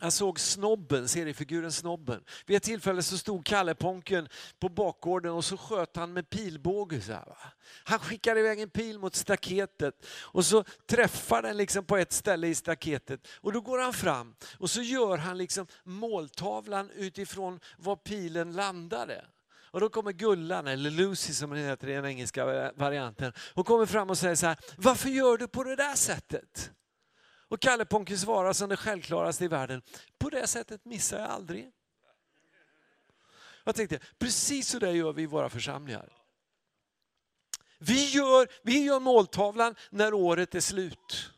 [0.00, 2.24] jag såg Snobben, seriefiguren Snobben.
[2.46, 4.28] Vid ett tillfälle så stod Kalle Ponken
[4.58, 7.00] på bakgården och så sköt han med pilbåge.
[7.00, 7.36] Så här,
[7.84, 12.46] Han skickade iväg en pil mot staketet och så träffar den liksom på ett ställe
[12.46, 13.28] i staketet.
[13.30, 19.24] Och då går han fram och så gör han liksom måltavlan utifrån var pilen landade.
[19.70, 23.86] Och då kommer Gullan, eller Lucy som hon heter i den engelska varianten, och kommer
[23.86, 26.70] fram och säger så här, varför gör du på det där sättet?
[27.48, 29.82] Och Kalle Ponke svarar som det självklaraste i världen,
[30.18, 31.72] på det sättet missar jag aldrig.
[33.64, 36.12] Jag tänkte, precis så där gör vi i våra församlingar.
[37.78, 41.30] Vi gör, vi gör måltavlan när året är slut.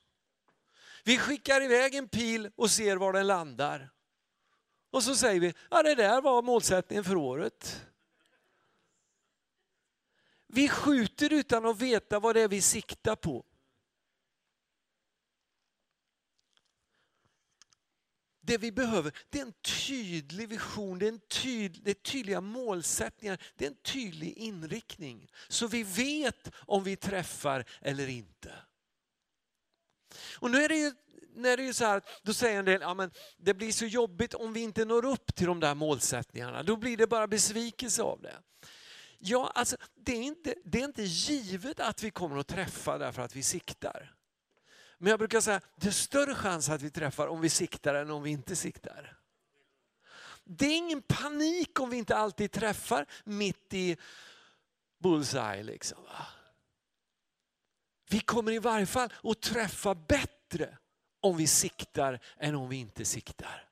[1.04, 3.90] Vi skickar iväg en pil och ser var den landar.
[4.90, 7.86] Och så säger vi, ja det där var målsättningen för året.
[10.46, 13.44] Vi skjuter utan att veta vad det är vi siktar på.
[18.48, 19.52] Det vi behöver det är en
[19.86, 25.30] tydlig vision, det är, en tyd, det är tydliga målsättningar, det är en tydlig inriktning.
[25.48, 28.52] Så vi vet om vi träffar eller inte.
[30.38, 30.92] Och nu är det ju
[31.34, 34.34] när det är så här, då säger en del, ja, men det blir så jobbigt
[34.34, 36.62] om vi inte når upp till de där målsättningarna.
[36.62, 38.36] Då blir det bara besvikelse av det.
[39.18, 43.22] Ja, alltså, det, är inte, det är inte givet att vi kommer att träffa därför
[43.22, 44.17] att vi siktar.
[44.98, 48.10] Men jag brukar säga, det är större chans att vi träffar om vi siktar än
[48.10, 49.18] om vi inte siktar.
[50.44, 53.96] Det är ingen panik om vi inte alltid träffar mitt i
[54.98, 55.62] bullseye.
[55.62, 55.98] Liksom.
[58.10, 60.78] Vi kommer i varje fall att träffa bättre
[61.20, 63.67] om vi siktar än om vi inte siktar.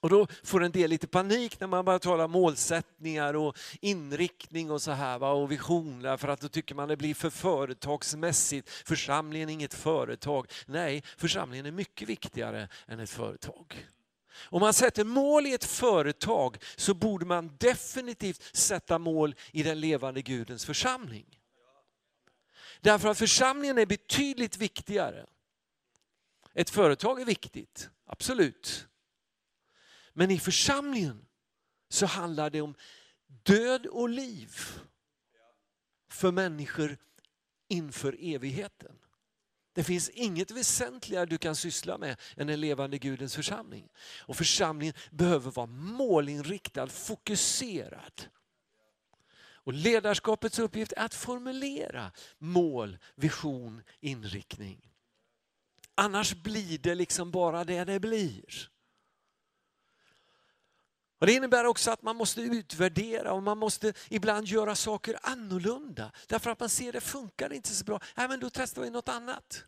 [0.00, 4.82] Och då får en del lite panik när man börjar tala målsättningar och inriktning och
[4.82, 5.30] så här va?
[5.30, 8.70] och visioner för att då tycker man det blir för företagsmässigt.
[8.70, 10.46] Församlingen är inget företag.
[10.66, 13.86] Nej, församlingen är mycket viktigare än ett företag.
[14.44, 19.80] Om man sätter mål i ett företag så borde man definitivt sätta mål i den
[19.80, 21.26] levande Gudens församling.
[22.80, 25.26] Därför att församlingen är betydligt viktigare.
[26.54, 28.86] Ett företag är viktigt, absolut.
[30.12, 31.26] Men i församlingen
[31.88, 32.74] så handlar det om
[33.26, 34.56] död och liv
[36.10, 36.96] för människor
[37.68, 38.96] inför evigheten.
[39.72, 43.88] Det finns inget väsentligare du kan syssla med än den levande Gudens församling.
[44.20, 48.22] Och församlingen behöver vara målinriktad, fokuserad.
[49.62, 54.90] Och ledarskapets uppgift är att formulera mål, vision, inriktning.
[55.94, 58.70] Annars blir det liksom bara det det blir.
[61.20, 66.12] Och Det innebär också att man måste utvärdera och man måste ibland göra saker annorlunda.
[66.26, 68.00] Därför att man ser att det funkar inte så bra.
[68.16, 69.64] Nej, men då testar vi något annat.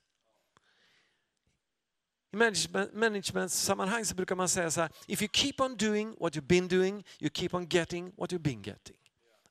[2.33, 2.37] I
[2.93, 6.69] management-sammanhang så brukar man säga så här, if you keep on doing what you've been
[6.69, 8.97] doing, you keep on getting what you've been getting.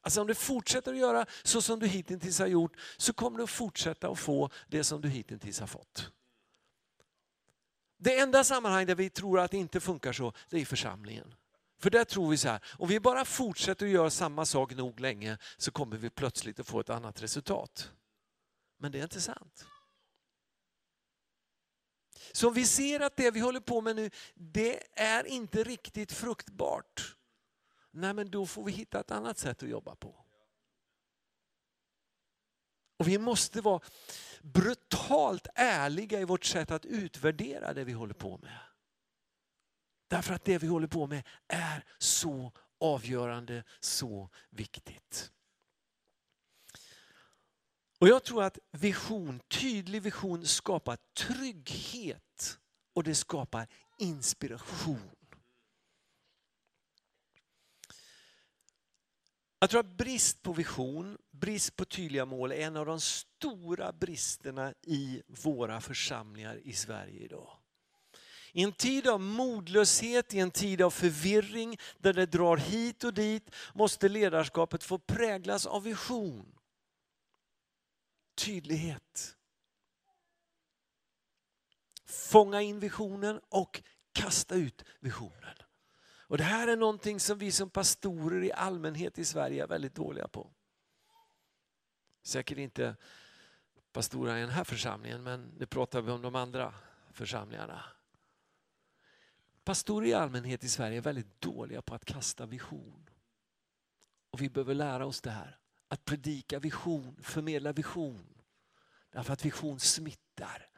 [0.02, 3.44] Alltså om du fortsätter att göra så som du hittills har gjort så kommer du
[3.44, 6.12] att fortsätta att få det som du hittills har fått.
[7.98, 11.34] Det enda sammanhang där vi tror att det inte funkar så, det är i församlingen.
[11.82, 15.00] För där tror vi så här, om vi bara fortsätter att göra samma sak nog
[15.00, 17.92] länge så kommer vi plötsligt att få ett annat resultat.
[18.77, 19.65] Men det är inte sant.
[22.32, 26.12] Så om vi ser att det vi håller på med nu, det är inte riktigt
[26.12, 27.15] fruktbart.
[27.92, 30.25] Nej men då får vi hitta ett annat sätt att jobba på.
[32.98, 33.82] Och vi måste vara
[34.42, 38.60] brutalt ärliga i vårt sätt att utvärdera det vi håller på med.
[40.12, 45.32] Därför att det vi håller på med är så avgörande, så viktigt.
[48.00, 52.60] Och Jag tror att vision, tydlig vision skapar trygghet
[52.94, 55.16] och det skapar inspiration.
[59.60, 63.92] Jag tror att brist på vision, brist på tydliga mål är en av de stora
[63.94, 67.61] bristerna i våra församlingar i Sverige idag.
[68.54, 73.13] I en tid av modlöshet, i en tid av förvirring där det drar hit och
[73.13, 76.60] dit måste ledarskapet få präglas av vision.
[78.35, 79.37] Tydlighet.
[82.06, 85.56] Fånga in visionen och kasta ut visionen.
[86.31, 89.95] Och Det här är någonting som vi som pastorer i allmänhet i Sverige är väldigt
[89.95, 90.52] dåliga på.
[92.23, 92.95] Säkert inte
[93.91, 96.73] pastorer i den här församlingen, men nu pratar vi om de andra
[97.12, 97.83] församlingarna.
[99.64, 103.10] Pastorer i allmänhet i Sverige är väldigt dåliga på att kasta vision.
[104.32, 105.58] Och Vi behöver lära oss det här.
[105.88, 108.42] Att predika vision, förmedla vision.
[109.10, 110.70] Därför att vision smittar.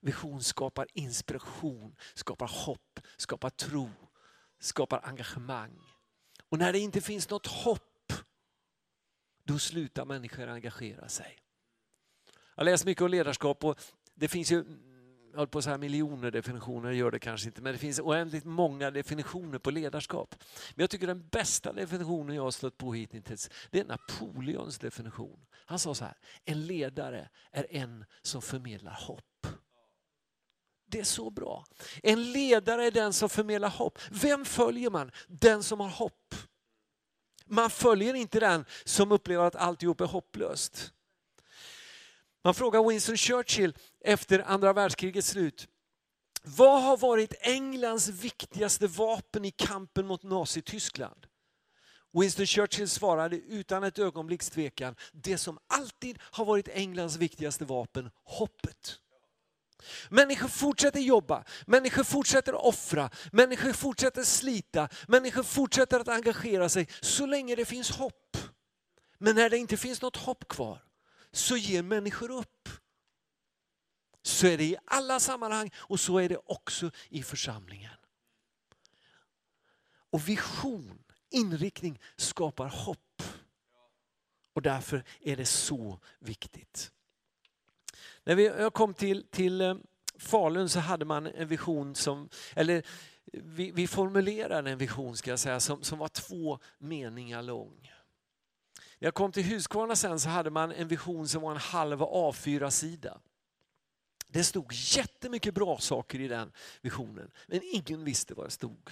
[0.00, 3.90] Vision skapar inspiration, skapar hopp, skapar tro,
[4.58, 5.80] skapar engagemang.
[6.48, 8.12] Och när det inte finns något hopp,
[9.44, 11.38] då slutar människor engagera sig.
[12.54, 13.80] Jag har läst mycket om ledarskap och
[14.14, 14.64] det finns ju
[15.36, 18.44] jag höll på att säga miljoner definitioner, gör det kanske inte, men det finns oändligt
[18.44, 20.34] många definitioner på ledarskap.
[20.74, 25.46] Men jag tycker den bästa definitionen jag har stött på hittills, det är Napoleons definition.
[25.66, 26.14] Han sa så här,
[26.44, 29.46] en ledare är en som förmedlar hopp.
[30.86, 31.64] Det är så bra.
[32.02, 33.98] En ledare är den som förmedlar hopp.
[34.10, 35.10] Vem följer man?
[35.28, 36.34] Den som har hopp.
[37.46, 40.92] Man följer inte den som upplever att alltihop är hopplöst.
[42.46, 43.74] Man frågar Winston Churchill
[44.04, 45.68] efter andra världskrigets slut.
[46.42, 51.26] Vad har varit Englands viktigaste vapen i kampen mot Nazityskland?
[52.12, 58.10] Winston Churchill svarade utan ett ögonblicks tvekan, det som alltid har varit Englands viktigaste vapen,
[58.24, 58.98] hoppet.
[60.08, 67.26] Människor fortsätter jobba, människor fortsätter offra, människor fortsätter slita, människor fortsätter att engagera sig så
[67.26, 68.36] länge det finns hopp.
[69.18, 70.85] Men när det inte finns något hopp kvar,
[71.36, 72.68] så ger människor upp.
[74.22, 77.96] Så är det i alla sammanhang och så är det också i församlingen.
[80.10, 80.98] Och vision,
[81.30, 83.22] inriktning skapar hopp.
[84.52, 86.92] Och därför är det så viktigt.
[88.24, 89.76] När vi, jag kom till, till eh,
[90.18, 92.82] Falun så hade man en vision som, eller
[93.32, 97.92] vi, vi formulerade en vision ska jag säga, som, som var två meningar lång.
[98.98, 102.00] När jag kom till Huskvarna sen så hade man en vision som var en halv
[102.00, 103.20] A4-sida.
[104.28, 108.90] Det stod jättemycket bra saker i den visionen, men ingen visste vad det stod.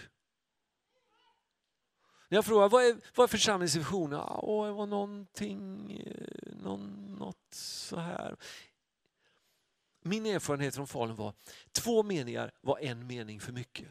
[2.29, 4.13] När jag frågade vad är, vad är församlingsvision?
[4.13, 8.37] Ja, det var någonting, eh, någon, något så här.
[10.03, 11.35] Min erfarenhet från Falun var
[11.73, 13.89] två meningar var en mening för mycket.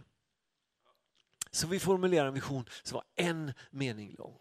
[1.51, 4.39] Så vi formulerade en vision som var en mening lång.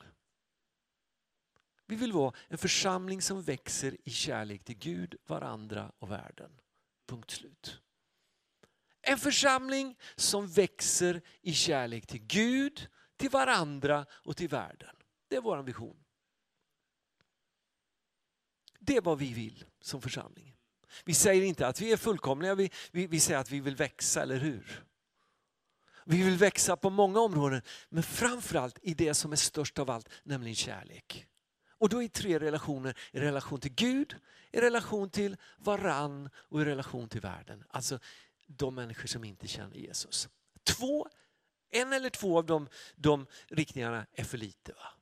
[1.93, 6.61] Vi vill vara en församling som växer i kärlek till Gud, varandra och världen.
[7.07, 7.80] Punkt slut.
[9.03, 14.97] En församling som växer i kärlek till Gud, till varandra och till världen.
[15.28, 15.97] Det är vår vision.
[18.78, 20.57] Det är vad vi vill som församling.
[21.05, 24.22] Vi säger inte att vi är fullkomliga, vi, vi, vi säger att vi vill växa,
[24.22, 24.84] eller hur?
[26.05, 30.09] Vi vill växa på många områden, men framförallt i det som är störst av allt,
[30.22, 31.28] nämligen kärlek.
[31.83, 34.16] Och då är tre relationer, i relation till Gud,
[34.53, 37.64] i relation till varann och i relation till världen.
[37.68, 37.99] Alltså
[38.47, 40.28] de människor som inte känner Jesus.
[40.62, 41.09] Två,
[41.70, 44.72] en eller två av de, de riktningarna är för lite.
[44.72, 44.95] Va?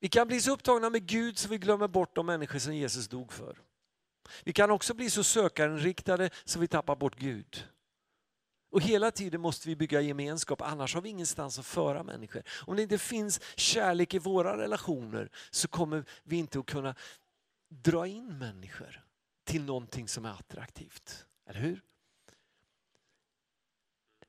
[0.00, 3.08] Vi kan bli så upptagna med Gud så vi glömmer bort de människor som Jesus
[3.08, 3.58] dog för.
[4.44, 7.68] Vi kan också bli så sökarinriktade så vi tappar bort Gud.
[8.74, 12.42] Och hela tiden måste vi bygga gemenskap, annars har vi ingenstans att föra människor.
[12.66, 16.94] Om det inte finns kärlek i våra relationer så kommer vi inte att kunna
[17.68, 19.04] dra in människor
[19.44, 21.26] till någonting som är attraktivt.
[21.46, 21.82] Eller hur?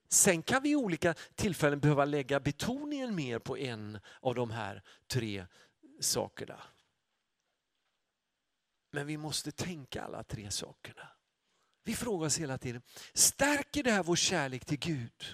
[0.09, 4.83] Sen kan vi i olika tillfällen behöva lägga betoningen mer på en av de här
[5.07, 5.45] tre
[5.99, 6.61] sakerna.
[8.91, 11.14] Men vi måste tänka alla tre sakerna.
[11.85, 12.81] Vi frågar oss hela tiden,
[13.13, 15.25] stärker det här vår kärlek till Gud?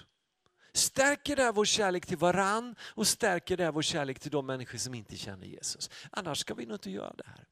[0.72, 4.46] Stärker det här vår kärlek till varann och stärker det här vår kärlek till de
[4.46, 5.90] människor som inte känner Jesus?
[6.10, 7.48] Annars ska vi nog inte göra det här.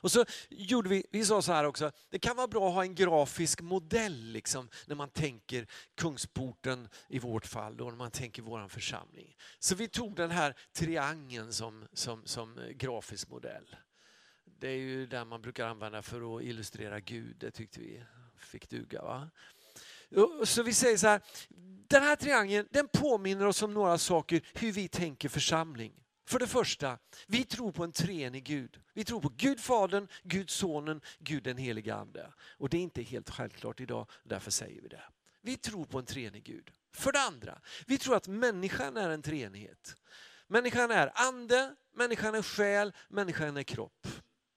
[0.00, 2.82] Och så gjorde vi, vi sa så här också, det kan vara bra att ha
[2.82, 8.42] en grafisk modell liksom, när man tänker Kungsporten i vårt fall, då, när man tänker
[8.42, 9.36] vår församling.
[9.58, 13.76] Så vi tog den här triangeln som, som, som grafisk modell.
[14.60, 18.04] Det är ju den man brukar använda för att illustrera Gud, det tyckte vi
[18.36, 19.02] fick duga.
[19.02, 19.30] Va?
[20.44, 21.20] Så vi säger så här,
[21.88, 25.92] den här triangeln den påminner oss om några saker hur vi tänker församling.
[26.26, 28.80] För det första, vi tror på en treenig Gud.
[28.94, 32.32] Vi tror på Gud Fadern, Gud Sonen, Gud den helige Ande.
[32.40, 35.02] Och det är inte helt självklart idag, därför säger vi det.
[35.42, 36.70] Vi tror på en treenig Gud.
[36.92, 39.96] För det andra, vi tror att människan är en treenighet.
[40.46, 44.06] Människan är ande, människan är själ, människan är kropp.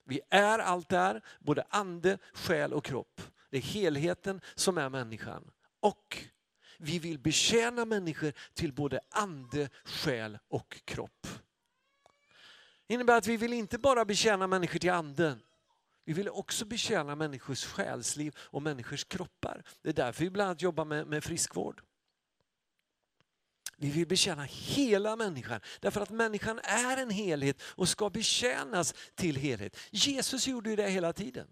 [0.03, 3.21] Vi är allt där, både ande, själ och kropp.
[3.49, 5.51] Det är helheten som är människan.
[5.79, 6.17] Och
[6.79, 11.27] vi vill betjäna människor till både ande, själ och kropp.
[12.87, 15.41] Det innebär att vi vill inte bara betjäna människor till anden.
[16.05, 19.63] Vi vill också betjäna människors själsliv och människors kroppar.
[19.81, 21.81] Det är därför vi bland annat jobbar med, med friskvård.
[23.81, 29.35] Vi vill betjäna hela människan därför att människan är en helhet och ska betjänas till
[29.35, 29.77] helhet.
[29.91, 31.47] Jesus gjorde ju det hela tiden.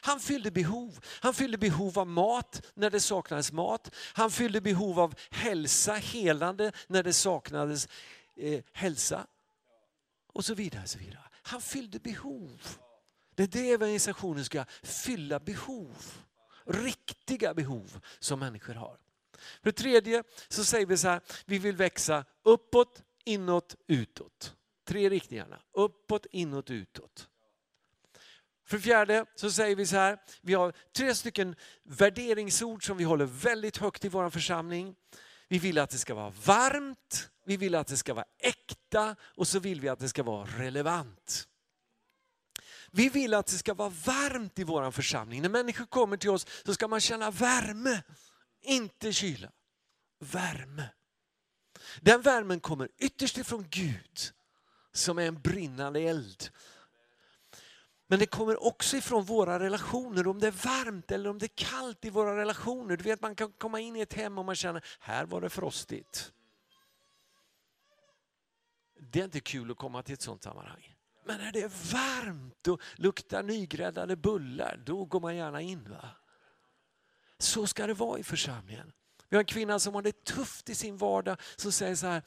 [0.00, 0.98] Han fyllde behov.
[1.20, 3.94] Han fyllde behov av mat när det saknades mat.
[4.14, 7.88] Han fyllde behov av hälsa, helande när det saknades
[8.36, 9.26] eh, hälsa.
[10.32, 10.86] Och så vidare.
[10.86, 11.28] så vidare.
[11.42, 12.62] Han fyllde behov.
[13.34, 15.96] Det är det evangelisationen ska fylla behov.
[16.66, 19.03] Riktiga behov som människor har.
[19.62, 24.54] För det tredje så säger vi så här, vi vill växa uppåt, inåt, utåt.
[24.86, 27.28] Tre riktningarna, uppåt, inåt, utåt.
[28.66, 33.04] För det fjärde så säger vi så här, vi har tre stycken värderingsord som vi
[33.04, 34.94] håller väldigt högt i vår församling.
[35.48, 39.48] Vi vill att det ska vara varmt, vi vill att det ska vara äkta och
[39.48, 41.48] så vill vi att det ska vara relevant.
[42.90, 45.42] Vi vill att det ska vara varmt i vår församling.
[45.42, 48.02] När människor kommer till oss så ska man känna värme,
[48.64, 49.52] inte kyla.
[50.18, 50.88] Värme.
[52.00, 54.18] Den värmen kommer ytterst ifrån Gud
[54.92, 56.50] som är en brinnande eld
[58.06, 61.56] men det kommer också ifrån våra relationer, om det är varmt eller om det är
[61.56, 62.96] kallt i våra relationer.
[62.96, 65.50] Du vet man kan komma in i ett hem och man känner, här var det
[65.50, 66.32] frostigt.
[69.00, 70.96] Det är inte kul att komma till ett sånt sammanhang.
[71.24, 75.90] Men när det är varmt och luktar nygräddade bullar, då går man gärna in.
[75.90, 76.08] va?
[77.38, 78.92] Så ska det vara i församlingen.
[79.28, 82.22] Vi har en kvinna som har det tufft i sin vardag som säger så här,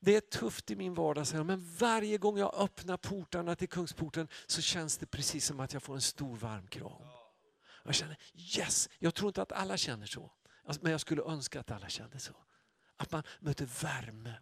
[0.00, 4.28] det är tufft i min vardag, säger men varje gång jag öppnar portarna till Kungsporten
[4.46, 7.02] så känns det precis som att jag får en stor varm kram.
[7.84, 10.32] Jag känner yes, jag tror inte att alla känner så.
[10.64, 12.32] Alltså, men jag skulle önska att alla kände så.
[12.96, 14.34] Att man möter värme.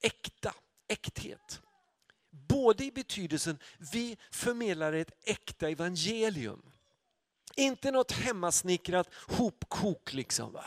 [0.00, 0.54] Äkta,
[0.88, 1.62] äkthet.
[2.30, 3.58] Både i betydelsen,
[3.92, 6.72] vi förmedlar ett äkta evangelium.
[7.56, 10.52] Inte något hemmasnickrat hopkok liksom.
[10.52, 10.64] Va?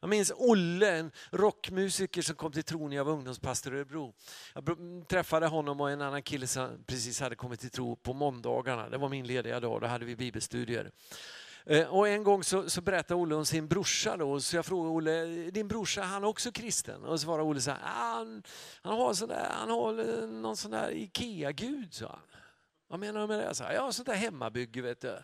[0.00, 4.14] Jag minns Olle, en rockmusiker som kom till tro när jag var ungdomspastor i Örebro.
[4.54, 4.64] Jag
[5.08, 8.88] träffade honom och en annan kille som precis hade kommit till tro på måndagarna.
[8.88, 10.90] Det var min lediga dag, då hade vi bibelstudier.
[11.66, 14.94] Eh, och en gång så, så berättade Olle om sin brorsa då, så jag frågade
[14.94, 17.04] Olle, din brorsa han är också kristen?
[17.04, 18.42] Och så svarade Olle så här, han,
[18.82, 22.41] han, har sådär, han har någon sån där Ikea-gud, sa han.
[22.92, 23.54] Vad menar du med det?
[23.54, 25.22] Så ja, sånt där hemmabygge vet du.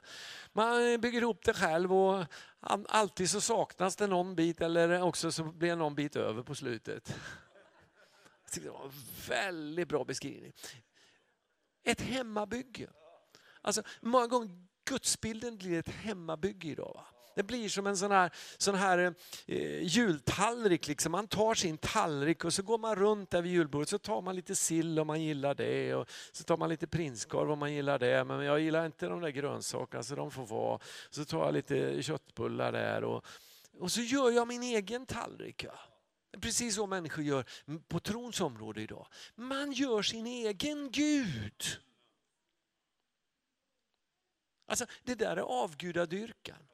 [0.53, 2.25] Man bygger ihop det själv och
[2.89, 6.55] alltid så saknas det någon bit eller också så blir det någon bit över på
[6.55, 7.15] slutet.
[8.55, 8.93] Det var en
[9.29, 10.53] väldigt bra beskrivning.
[11.85, 12.89] Ett hemmabygge.
[13.63, 16.93] Alltså, många gånger gudsbilden blir ett hemmabygge idag.
[16.95, 17.18] Va?
[17.39, 19.15] Det blir som en sån här, sån här
[19.47, 20.89] eh, jultallrik.
[20.89, 21.13] Liksom.
[21.13, 23.89] Man tar sin tallrik och så går man runt där vid julbordet.
[23.89, 25.95] Så tar man lite sill om man gillar det.
[25.95, 28.25] Och så tar man lite prinskorv om man gillar det.
[28.25, 30.81] Men jag gillar inte de där grönsakerna så de får vara.
[31.11, 33.05] Så tar jag lite köttbullar där.
[33.05, 33.25] Och,
[33.79, 35.65] och så gör jag min egen tallrik.
[35.65, 35.79] Ja.
[36.41, 37.45] Precis så människor gör
[37.89, 39.07] på trons område idag.
[39.35, 41.63] Man gör sin egen Gud.
[44.67, 46.69] Alltså, det där är avgudadyrkan.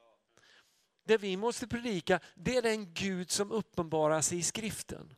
[1.05, 5.15] Det vi måste predika, det är den Gud som uppenbarar sig i skriften.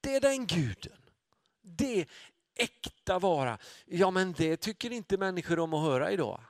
[0.00, 1.00] Det är den guden.
[1.60, 2.08] Det
[2.54, 3.58] äkta vara.
[3.84, 6.40] Ja men det tycker inte människor om att höra idag.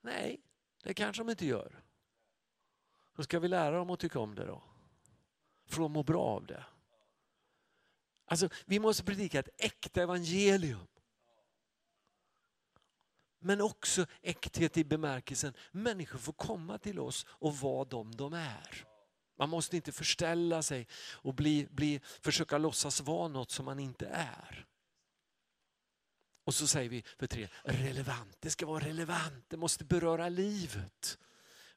[0.00, 0.40] Nej,
[0.82, 1.82] det kanske de inte gör.
[3.16, 4.62] Då ska vi lära dem att tycka om det då.
[5.66, 6.64] För att må bra av det.
[8.24, 10.86] Alltså, vi måste predika ett äkta evangelium.
[13.38, 18.84] Men också äkthet i bemärkelsen, människor får komma till oss och vara de de är.
[19.38, 24.06] Man måste inte förställa sig och bli, bli, försöka låtsas vara något som man inte
[24.06, 24.66] är.
[26.44, 28.36] Och så säger vi för tre, relevant.
[28.40, 31.18] Det ska vara relevant, det måste beröra livet.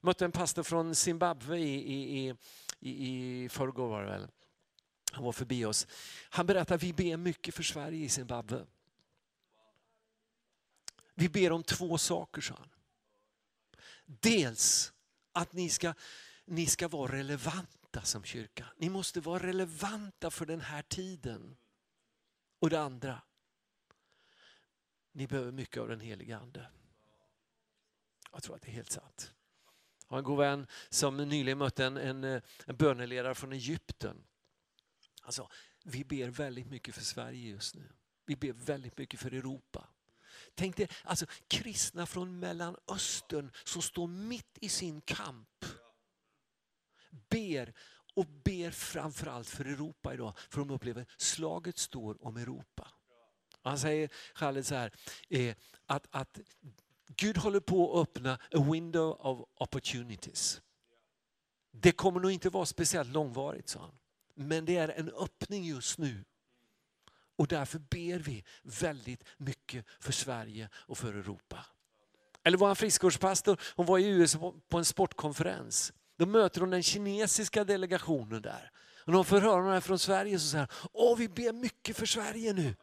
[0.00, 2.34] Jag mötte en pastor från Zimbabwe i, i, i,
[2.80, 4.28] i, i förrgår var det väl.
[5.12, 5.86] Han var förbi oss.
[6.30, 8.66] Han berättade att vi ber mycket för Sverige i Zimbabwe.
[11.14, 12.68] Vi ber om två saker, sa han.
[14.04, 14.92] Dels
[15.32, 15.94] att ni ska,
[16.44, 18.66] ni ska vara relevanta som kyrka.
[18.76, 21.56] Ni måste vara relevanta för den här tiden.
[22.58, 23.22] Och det andra,
[25.12, 26.70] ni behöver mycket av den heliga Ande.
[28.32, 29.34] Jag tror att det är helt sant.
[30.08, 32.24] Jag har en god vän som nyligen mötte en, en,
[32.66, 34.24] en böneledare från Egypten.
[35.20, 35.50] Han sa,
[35.84, 37.92] vi ber väldigt mycket för Sverige just nu.
[38.26, 39.88] Vi ber väldigt mycket för Europa.
[40.54, 45.64] Tänk dig alltså, kristna från Mellanöstern som står mitt i sin kamp.
[47.30, 47.74] Ber
[48.14, 50.38] och ber framförallt för Europa idag.
[50.50, 52.88] För de upplever att slaget står om Europa.
[53.62, 54.92] Han säger Khaled så här,
[55.28, 56.40] eh, att, att
[57.16, 60.60] Gud håller på att öppna a window of opportunities.
[61.70, 63.98] Det kommer nog inte vara speciellt långvarigt, sa han.
[64.34, 66.24] Men det är en öppning just nu.
[67.42, 71.66] Och därför ber vi väldigt mycket för Sverige och för Europa.
[72.44, 75.92] Eller vår friskvårdspastor, hon var i USA på en sportkonferens.
[76.18, 78.70] Då möter hon den kinesiska delegationen där.
[79.04, 82.06] Och när hon får höra från Sverige så säger hon, åh vi ber mycket för
[82.06, 82.76] Sverige nu.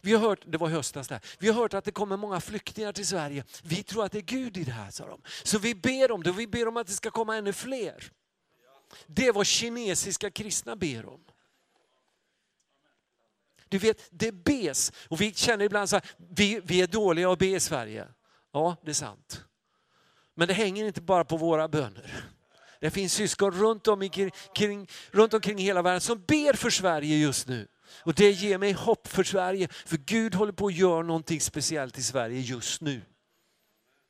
[0.00, 2.92] Vi har hört, det var höstas där, vi har hört att det kommer många flyktingar
[2.92, 3.44] till Sverige.
[3.62, 5.22] Vi tror att det är Gud i det här, sa de.
[5.42, 8.12] Så vi ber om det, vi ber om att det ska komma ännu fler.
[9.06, 11.24] Det är vad kinesiska kristna ber om.
[13.74, 14.92] Du vet, det bes.
[15.08, 16.04] Och vi känner ibland så här,
[16.36, 18.08] vi, vi är dåliga att be i Sverige.
[18.52, 19.44] Ja, det är sant.
[20.34, 22.24] Men det hänger inte bara på våra böner.
[22.80, 27.16] Det finns syskon runt, om i, kring, runt omkring hela världen som ber för Sverige
[27.16, 27.68] just nu.
[28.02, 31.98] Och det ger mig hopp för Sverige, för Gud håller på att göra någonting speciellt
[31.98, 33.02] i Sverige just nu.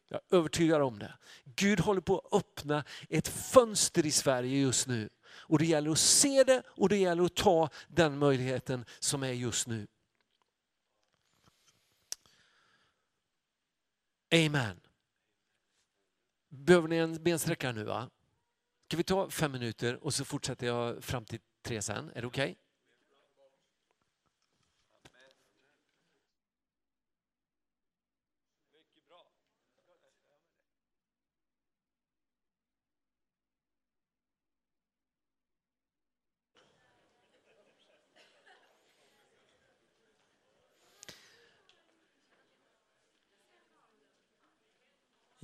[0.08, 1.14] Jag är övertygad om det.
[1.56, 5.08] Gud håller på att öppna ett fönster i Sverige just nu.
[5.46, 9.32] Och det gäller att se det och det gäller att ta den möjligheten som är
[9.32, 9.86] just nu.
[14.34, 14.80] Amen.
[16.48, 17.84] Behöver ni en bensträckare nu?
[17.84, 18.10] Va?
[18.88, 22.10] Kan vi ta fem minuter och så fortsätter jag fram till tre sen?
[22.14, 22.50] Är det okej?
[22.50, 22.63] Okay?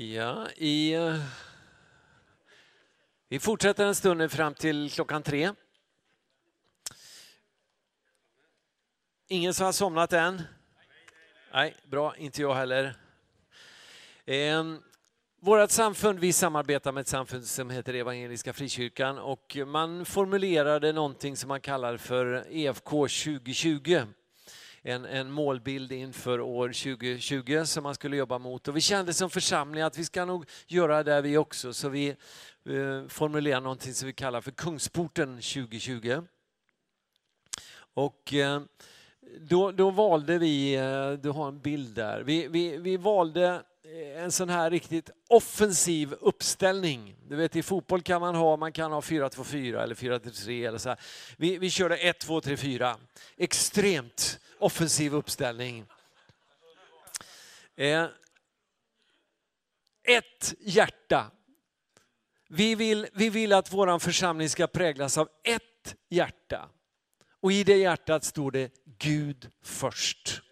[0.02, 1.16] Ja, i, eh,
[3.28, 5.52] vi fortsätter en stund fram till klockan tre.
[9.28, 10.42] Ingen som har somnat än?
[11.52, 12.94] Nej, bra, inte jag heller.
[14.24, 14.64] Eh,
[15.40, 21.36] vårt samfund, vi samarbetar med ett samfund som heter Evangeliska Frikyrkan och man formulerade någonting
[21.36, 24.02] som man kallar för EFK 2020
[24.82, 28.68] en, en målbild inför år 2020 som man skulle jobba mot.
[28.68, 32.08] Och vi kände som församling att vi ska nog göra det vi också, så vi
[32.08, 36.22] eh, formulerar någonting som vi kallar för Kungsporten 2020.
[37.94, 38.62] Och eh,
[39.40, 43.62] då, då valde vi, eh, du har en bild där, vi, vi, vi valde
[43.92, 47.16] Eh, en sån här riktigt offensiv uppställning.
[47.28, 50.88] Du vet i fotboll kan man ha, man kan ha 4-2-4 eller 4-3 eller så
[50.88, 50.98] här.
[51.36, 52.96] Vi, vi körde 1-2-3-4.
[53.36, 55.84] Extremt offensiv uppställning.
[57.76, 58.06] Eh,
[60.02, 61.30] ett hjärta.
[62.48, 66.68] Vi vill, vi vill att vår församling ska präglas av ett hjärta.
[67.40, 70.42] Och i det hjärtat står det Gud först.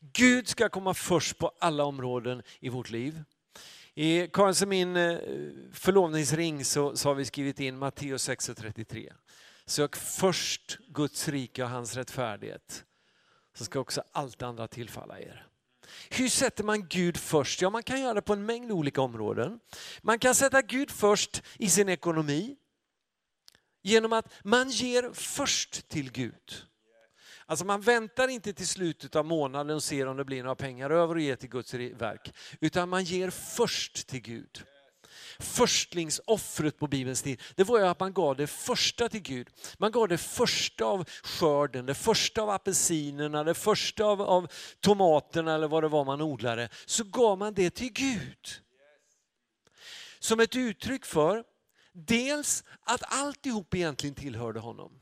[0.00, 3.22] Gud ska komma först på alla områden i vårt liv.
[3.94, 5.18] I Karins och min eh,
[5.72, 9.12] förlovningsring så, så har vi skrivit in Matteus 6.33.
[9.66, 12.84] Sök först Guds rike och hans rättfärdighet
[13.54, 15.46] så ska också allt andra tillfalla er.
[16.10, 17.62] Hur sätter man Gud först?
[17.62, 19.60] Ja, man kan göra det på en mängd olika områden.
[20.02, 22.56] Man kan sätta Gud först i sin ekonomi
[23.82, 26.66] genom att man ger först till Gud.
[27.46, 30.90] Alltså man väntar inte till slutet av månaden och ser om det blir några pengar
[30.90, 34.62] över och ger till Guds verk, utan man ger först till Gud
[35.38, 39.48] förstlingsoffret på Bibelns tid, det var ju att man gav det första till Gud.
[39.78, 45.54] Man gav det första av skörden, det första av apelsinerna, det första av, av tomaterna
[45.54, 46.68] eller vad det var man odlade.
[46.86, 48.62] Så gav man det till Gud.
[50.18, 51.44] Som ett uttryck för
[51.92, 54.92] dels att alltihop egentligen tillhörde honom.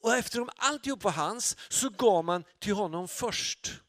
[0.00, 3.80] Och eftersom alltihop var hans så gav man till honom först.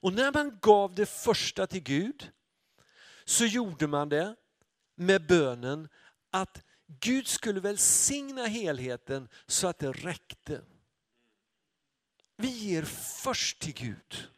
[0.00, 2.30] Och när man gav det första till Gud
[3.24, 4.36] så gjorde man det
[4.94, 5.88] med bönen
[6.30, 6.62] att
[7.00, 10.60] Gud skulle välsigna helheten så att det räckte.
[12.36, 12.82] Vi ger
[13.22, 14.28] först till Gud.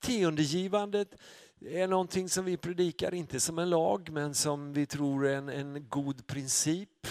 [0.00, 1.14] Tiondegivandet
[1.60, 5.48] är någonting som vi predikar, inte som en lag, men som vi tror är en,
[5.48, 7.06] en god princip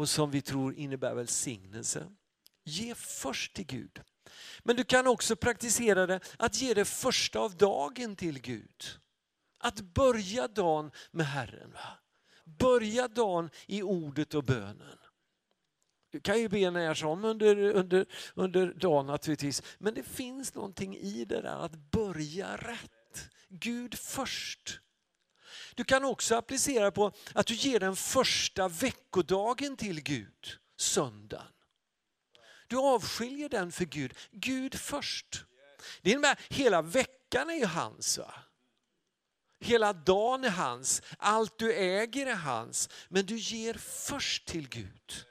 [0.00, 2.06] och som vi tror innebär välsignelse.
[2.64, 4.00] Ge först till Gud.
[4.62, 8.84] Men du kan också praktisera det att ge det första av dagen till Gud.
[9.58, 11.72] Att börja dagen med Herren.
[11.72, 11.98] Va?
[12.44, 14.98] Börja dagen i ordet och bönen.
[16.10, 19.62] Du kan ju be när som under, under, under dagen naturligtvis.
[19.78, 23.30] Men det finns någonting i det där att börja rätt.
[23.48, 24.80] Gud först.
[25.74, 31.46] Du kan också applicera på att du ger den första veckodagen till Gud, söndagen.
[32.68, 34.14] Du avskiljer den för Gud.
[34.30, 35.44] Gud först.
[36.02, 38.18] Det innebär hela veckan är ju hans.
[38.18, 38.34] Va?
[39.60, 42.88] Hela dagen är hans, allt du äger är hans.
[43.08, 45.26] Men du ger först till Gud.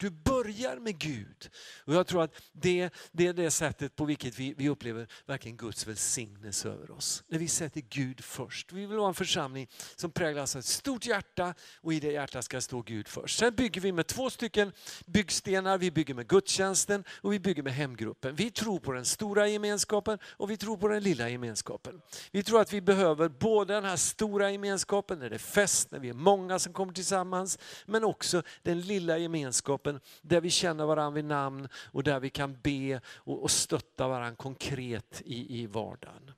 [0.00, 1.50] Du börjar med Gud.
[1.84, 5.56] Och jag tror att det, det är det sättet på vilket vi, vi upplever verkligen
[5.56, 7.24] Guds välsignelse över oss.
[7.28, 8.72] När vi sätter Gud först.
[8.72, 12.44] Vi vill vara en församling som präglas av ett stort hjärta och i det hjärtat
[12.44, 13.38] ska stå Gud först.
[13.38, 14.72] Sen bygger vi med två stycken
[15.06, 15.78] byggstenar.
[15.78, 18.34] Vi bygger med gudstjänsten och vi bygger med hemgruppen.
[18.34, 22.00] Vi tror på den stora gemenskapen och vi tror på den lilla gemenskapen.
[22.30, 25.98] Vi tror att vi behöver både den här stora gemenskapen när det är fest, när
[25.98, 30.86] vi är många som kommer tillsammans, men också den lilla gemenskapen gemenskapen där vi känner
[30.86, 35.66] varandra vid namn och där vi kan be och, och stötta varandra konkret i, i
[35.66, 36.32] vardagen.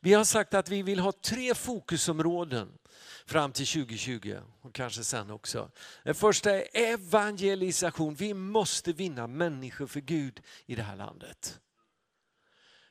[0.00, 2.78] Vi har sagt att vi vill ha tre fokusområden
[3.26, 5.70] fram till 2020 och kanske sen också.
[6.04, 8.14] Det första är evangelisation.
[8.14, 11.60] Vi måste vinna människor för Gud i det här landet.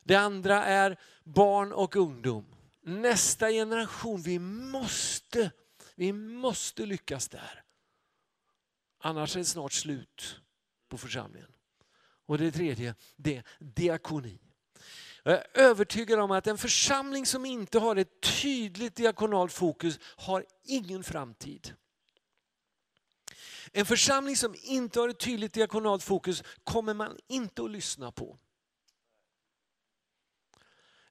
[0.04, 2.46] Det andra är barn och ungdom.
[2.84, 5.52] Nästa generation, vi måste,
[5.96, 7.67] vi måste lyckas där.
[9.00, 10.40] Annars är det snart slut
[10.90, 11.52] på församlingen.
[12.26, 14.40] Och det tredje, det är diakoni.
[15.24, 20.46] Jag är övertygad om att en församling som inte har ett tydligt diakonalt fokus har
[20.64, 21.74] ingen framtid.
[23.72, 28.38] En församling som inte har ett tydligt diakonalt fokus kommer man inte att lyssna på.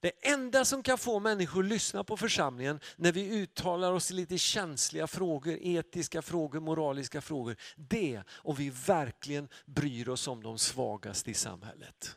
[0.00, 4.14] Det enda som kan få människor att lyssna på församlingen när vi uttalar oss i
[4.14, 10.42] lite känsliga frågor, etiska frågor, moraliska frågor, det är om vi verkligen bryr oss om
[10.42, 12.16] de svagaste i samhället.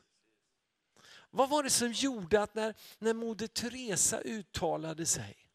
[1.32, 5.49] Vad var det som gjorde att när, när Moder Teresa uttalade sig,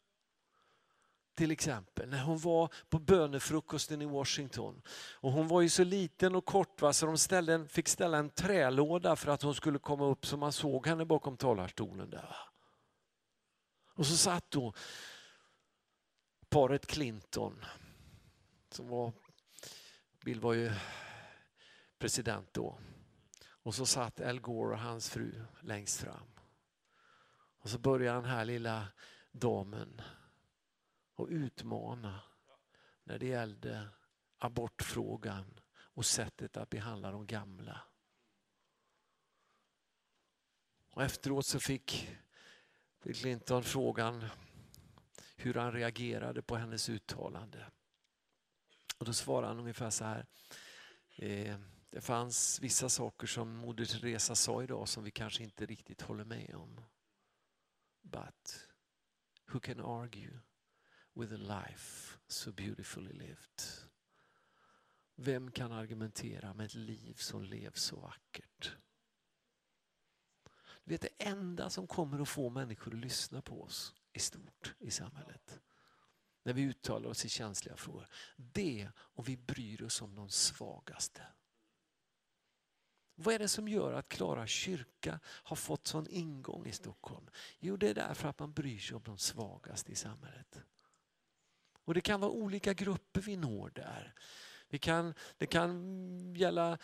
[1.35, 4.81] till exempel när hon var på bönefrukosten i Washington.
[5.13, 8.29] Och hon var ju så liten och kort va, så de ställde, fick ställa en
[8.29, 12.09] trälåda för att hon skulle komma upp så man såg henne bakom talarstolen.
[12.09, 12.35] där.
[13.93, 14.73] Och så satt då
[16.49, 17.65] paret Clinton,
[18.69, 19.11] som var,
[20.23, 20.71] Bill var ju
[21.99, 22.77] president då.
[23.47, 26.27] Och så satt Al Gore och hans fru längst fram.
[27.59, 28.87] Och så började den här lilla
[29.31, 30.01] damen
[31.15, 32.23] och utmana
[33.03, 33.89] när det gällde
[34.37, 37.81] abortfrågan och sättet att behandla de gamla.
[40.89, 42.09] Och efteråt så fick
[43.03, 44.25] Bill Clinton frågan
[45.35, 47.71] hur han reagerade på hennes uttalande.
[48.97, 50.25] Och då svarade han ungefär så här.
[51.15, 51.59] Eh,
[51.89, 56.25] det fanns vissa saker som Moder Teresa sa idag som vi kanske inte riktigt håller
[56.25, 56.81] med om.
[58.01, 58.69] But
[59.51, 60.39] who can argue
[61.15, 63.63] with a life so beautifully lived.
[65.15, 68.77] Vem kan argumentera med ett liv som levs så vackert?
[70.83, 74.75] Du vet, det enda som kommer att få människor att lyssna på oss i stort
[74.79, 75.61] i samhället,
[76.43, 78.07] när vi uttalar oss i känsliga frågor,
[78.37, 81.21] det är om vi bryr oss om de svagaste.
[83.15, 87.29] Vad är det som gör att Klara kyrka har fått sån ingång i Stockholm?
[87.59, 90.63] Jo, det är därför att man bryr sig om de svagaste i samhället.
[91.85, 94.13] Och det kan vara olika grupper vi når där.
[94.69, 96.77] Vi kan, det kan gälla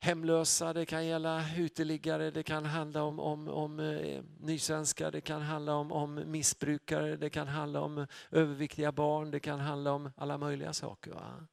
[0.00, 5.42] hemlösa, det kan gälla uteliggare, det kan handla om, om, om eh, nysvenskar, det kan
[5.42, 10.38] handla om, om missbrukare, det kan handla om överviktiga barn, det kan handla om alla
[10.38, 11.10] möjliga saker.
[11.10, 11.46] Va?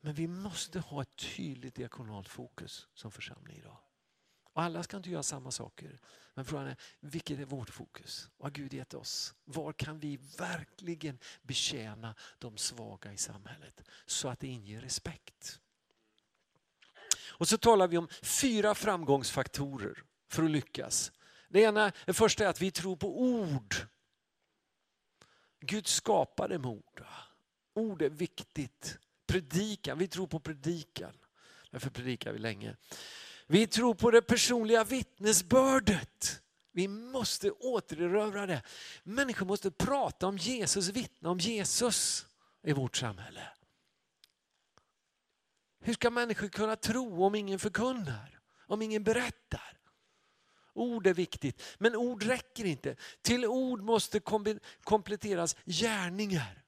[0.00, 3.87] Men vi måste ha ett tydligt diakonalt fokus som församling idag.
[4.58, 6.00] Och alla ska inte göra samma saker.
[6.34, 8.28] Men frågan är, vilket är vårt fokus?
[8.36, 9.34] Vad har Gud gett oss?
[9.44, 13.82] Var kan vi verkligen betjäna de svaga i samhället?
[14.06, 15.60] Så att det inger respekt.
[17.32, 21.12] Och så talar vi om fyra framgångsfaktorer för att lyckas.
[21.48, 23.74] Det ena, det första är att vi tror på ord.
[25.60, 27.04] Gud skapade med ord.
[27.74, 28.98] Ord är viktigt.
[29.26, 31.12] Predikan, vi tror på predikan.
[31.70, 32.76] Därför predikar vi länge.
[33.50, 36.42] Vi tror på det personliga vittnesbördet.
[36.72, 38.62] Vi måste återerövra det.
[39.02, 42.26] Människor måste prata om Jesus, vittna om Jesus
[42.62, 43.42] i vårt samhälle.
[45.80, 48.40] Hur ska människor kunna tro om ingen förkunnar?
[48.66, 49.78] Om ingen berättar?
[50.74, 52.96] Ord är viktigt, men ord räcker inte.
[53.22, 54.20] Till ord måste
[54.84, 56.62] kompletteras gärningar.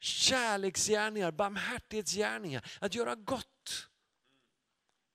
[0.00, 3.48] Kärleksgärningar, barmhärtighetsgärningar, att göra gott.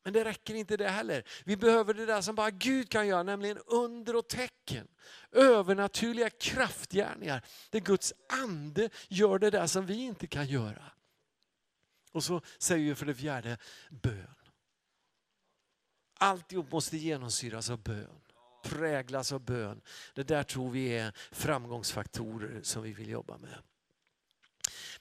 [0.07, 1.23] Men det räcker inte det heller.
[1.45, 4.87] Vi behöver det där som bara Gud kan göra, nämligen under och tecken.
[5.31, 10.91] Övernaturliga kraftgärningar, där Guds ande gör det där som vi inte kan göra.
[12.11, 13.57] Och så säger vi för det fjärde,
[13.89, 14.35] bön.
[16.19, 18.21] Alltihop måste genomsyras av bön,
[18.63, 19.81] präglas av bön.
[20.15, 23.57] Det där tror vi är framgångsfaktorer som vi vill jobba med.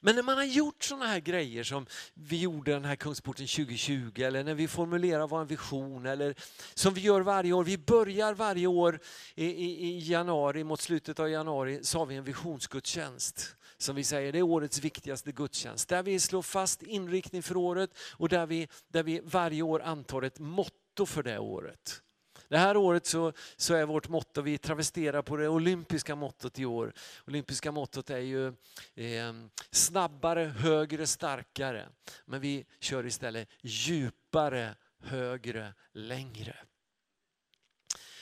[0.01, 4.23] Men när man har gjort sådana här grejer som vi gjorde den här Kungsporten 2020
[4.23, 6.35] eller när vi formulerar vår vision eller
[6.75, 7.65] som vi gör varje år.
[7.65, 9.01] Vi börjar varje år
[9.35, 14.05] i, i, i januari, mot slutet av januari så har vi en visionsgudstjänst som vi
[14.05, 15.89] säger, det är årets viktigaste gudstjänst.
[15.89, 20.23] Där vi slår fast inriktning för året och där vi, där vi varje år antar
[20.23, 22.03] ett motto för det året.
[22.49, 26.65] Det här året så, så är vårt motto, vi travesterar på det olympiska mottot i
[26.65, 26.93] år.
[27.27, 28.47] Olympiska mottot är ju
[28.95, 29.33] eh,
[29.71, 31.89] snabbare, högre, starkare.
[32.25, 36.57] Men vi kör istället djupare, högre, längre.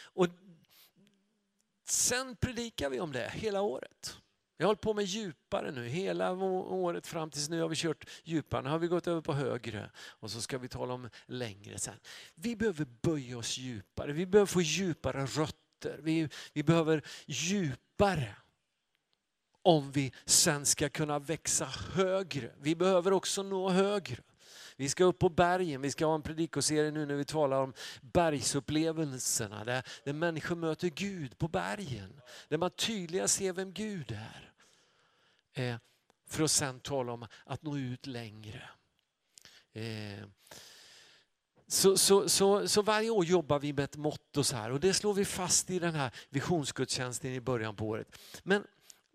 [0.03, 0.29] Och
[1.87, 4.16] Sen predikar vi om det hela året.
[4.57, 5.86] Vi har hållit på med djupare nu.
[5.86, 8.62] Hela året fram tills nu har vi kört djupare.
[8.62, 11.98] Nu har vi gått över på högre och så ska vi tala om längre sen.
[12.34, 14.12] Vi behöver böja oss djupare.
[14.12, 16.00] Vi behöver få djupare rötter.
[16.02, 18.36] Vi, vi behöver djupare
[19.62, 22.55] om vi sen ska kunna växa högre.
[22.61, 24.22] Vi behöver också nå högre.
[24.77, 27.72] Vi ska upp på bergen, vi ska ha en predikoserie nu när vi talar om
[28.01, 29.64] bergsupplevelserna.
[29.64, 32.20] Där, där människor möter Gud på bergen.
[32.49, 34.53] Där man tydligare ser vem Gud är.
[35.53, 35.77] Eh,
[36.27, 38.62] för att sen tala om att nå ut längre.
[39.72, 40.25] Eh,
[41.66, 44.95] så, så, så, så, varje år jobbar vi med ett motto så här och det
[44.95, 48.18] slår vi fast i den här visionsgudstjänsten i början på året.
[48.43, 48.66] Men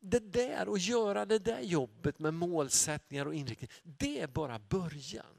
[0.01, 5.38] det där, att göra det där jobbet med målsättningar och inriktning, det är bara början.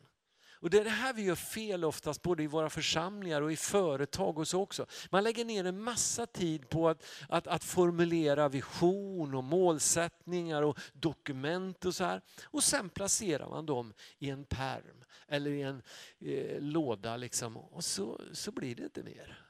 [0.60, 3.56] Och Det är det här vi gör fel oftast, både i våra församlingar och i
[3.56, 4.86] företag och så också.
[5.10, 10.78] Man lägger ner en massa tid på att, att, att formulera vision och målsättningar och
[10.92, 12.22] dokument och så här.
[12.44, 15.82] Och sen placerar man dem i en perm eller i en
[16.20, 19.46] eh, låda liksom, och så, så blir det inte mer.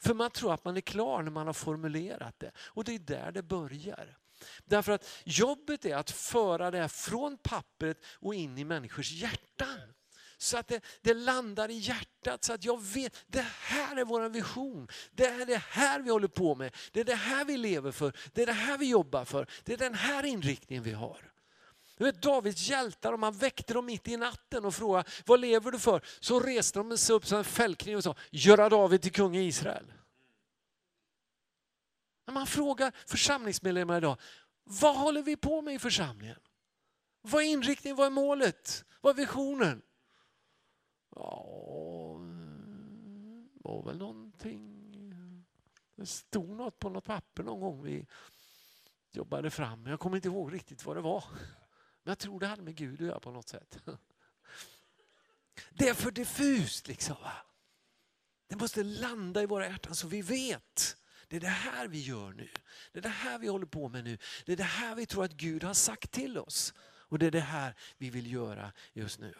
[0.00, 2.50] För man tror att man är klar när man har formulerat det.
[2.58, 4.18] Och det är där det börjar.
[4.64, 9.94] Därför att jobbet är att föra det här från pappret och in i människors hjärtan.
[10.40, 14.28] Så att det, det, landar i hjärtat så att jag vet, det här är vår
[14.28, 14.88] vision.
[15.12, 16.76] Det är det här vi håller på med.
[16.92, 18.12] Det är det här vi lever för.
[18.32, 19.46] Det är det här vi jobbar för.
[19.64, 21.32] Det är den här inriktningen vi har.
[21.96, 25.70] Du vet, Davids hjältar, om man väckte dem mitt i natten och frågade vad lever
[25.70, 26.02] du för?
[26.20, 29.46] Så reste de sig upp som en fällkniv och sa, göra David till kung i
[29.46, 29.92] Israel.
[32.26, 34.16] När man frågar församlingsmedlemmar idag,
[34.64, 36.38] vad håller vi på med i församlingen?
[37.22, 39.82] Vad är inriktningen, vad är målet, vad är visionen?
[41.14, 42.20] Ja,
[43.54, 44.74] det var väl någonting.
[45.94, 48.06] Det stod något på något papper någon gång vi
[49.10, 49.86] jobbade fram.
[49.86, 51.24] Jag kommer inte ihåg riktigt vad det var.
[52.02, 53.78] Men jag tror det hade med Gud att göra på något sätt.
[55.70, 57.16] Det är för diffust liksom.
[57.22, 57.32] Va?
[58.46, 60.96] Det måste landa i våra hjärtan så vi vet.
[61.28, 62.48] Det är det här vi gör nu.
[62.92, 64.18] Det är det här vi håller på med nu.
[64.46, 66.74] Det är det här vi tror att Gud har sagt till oss.
[66.80, 69.34] Och det är det här vi vill göra just nu.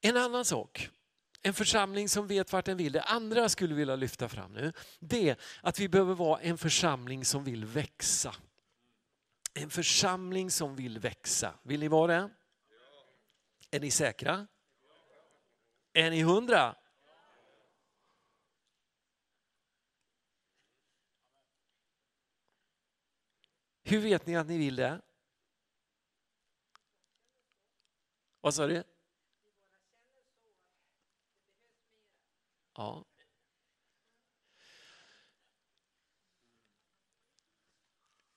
[0.00, 0.90] En annan sak,
[1.42, 4.72] en församling som vet vart den vill, det andra jag skulle vilja lyfta fram nu,
[4.98, 8.34] det är att vi behöver vara en församling som vill växa.
[9.54, 11.54] En församling som vill växa.
[11.62, 12.30] Vill ni vara det?
[13.70, 14.46] Är ni säkra?
[15.92, 16.76] Är ni hundra?
[23.82, 25.00] Hur vet ni att ni vill det?
[28.40, 28.84] Vad sa du?
[32.80, 33.04] Ja.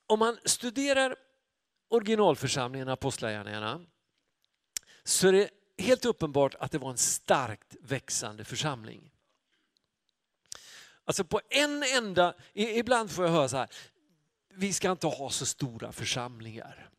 [0.06, 1.16] Om man studerar
[1.88, 3.86] originalförsamlingen Apostlagärningarna
[5.04, 9.12] så är det helt uppenbart att det var en starkt växande församling.
[11.04, 13.70] Alltså på en enda, ibland får jag höra så här,
[14.50, 16.90] vi ska inte ha så stora församlingar.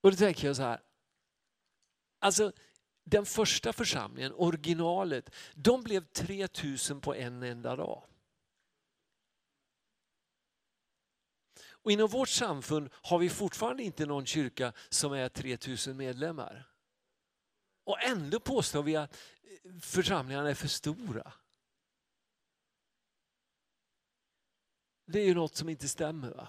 [0.00, 0.80] Och då tänker jag så här,
[2.18, 2.52] alltså
[3.06, 8.04] den första församlingen, originalet, de blev 3000 på en enda dag.
[11.68, 16.68] Och inom vårt samfund har vi fortfarande inte någon kyrka som är 3000 medlemmar.
[17.84, 19.16] Och ändå påstår vi att
[19.80, 21.32] församlingarna är för stora.
[25.04, 26.30] Det är ju något som inte stämmer.
[26.30, 26.48] va?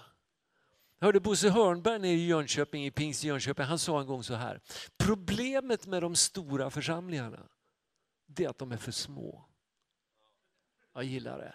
[0.98, 4.34] Jag hörde Bosse Hörnberg nere i Jönköping, i Pingst Jönköping, han sa en gång så
[4.34, 4.60] här.
[4.96, 7.48] Problemet med de stora församlingarna,
[8.26, 9.44] det är att de är för små.
[10.94, 11.54] Jag gillar det.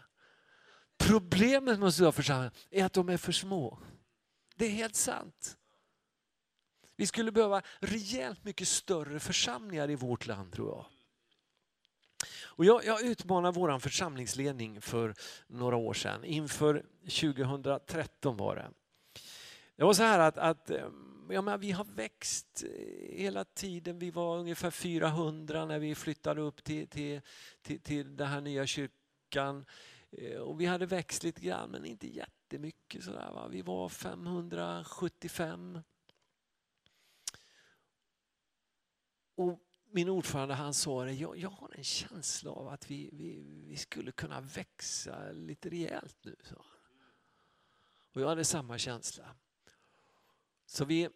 [0.97, 3.79] Problemet med de stora församlingarna är att de är för små.
[4.55, 5.57] Det är helt sant.
[6.95, 10.85] Vi skulle behöva rejält mycket större församlingar i vårt land tror jag.
[12.45, 15.15] Och jag, jag utmanade vår församlingsledning för
[15.47, 18.71] några år sedan, inför 2013 var det.
[19.75, 23.99] Det var så här att, att ehm, ja, men vi har växt eh, hela tiden.
[23.99, 27.21] Vi var ungefär 400 när vi flyttade upp till, till,
[27.61, 29.65] till, till den här nya kyrkan.
[30.11, 33.03] Eh, och vi hade växt lite grann men inte jättemycket.
[33.03, 33.47] Sådär, va?
[33.47, 35.79] Vi var 575.
[39.35, 39.59] Och
[39.91, 43.77] min ordförande han sa det, jag, jag har en känsla av att vi, vi, vi
[43.77, 46.35] skulle kunna växa lite rejält nu.
[46.43, 46.65] Så.
[48.13, 49.35] Och jag hade samma känsla.
[50.73, 51.09] Så vi,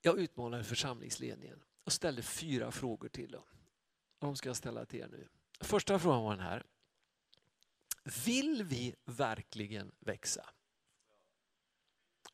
[0.00, 3.44] jag utmanade församlingsledningen och ställde fyra frågor till dem.
[4.18, 5.28] De ska jag ställa till er nu.
[5.60, 6.66] Första frågan var den här.
[8.24, 10.50] Vill vi verkligen växa?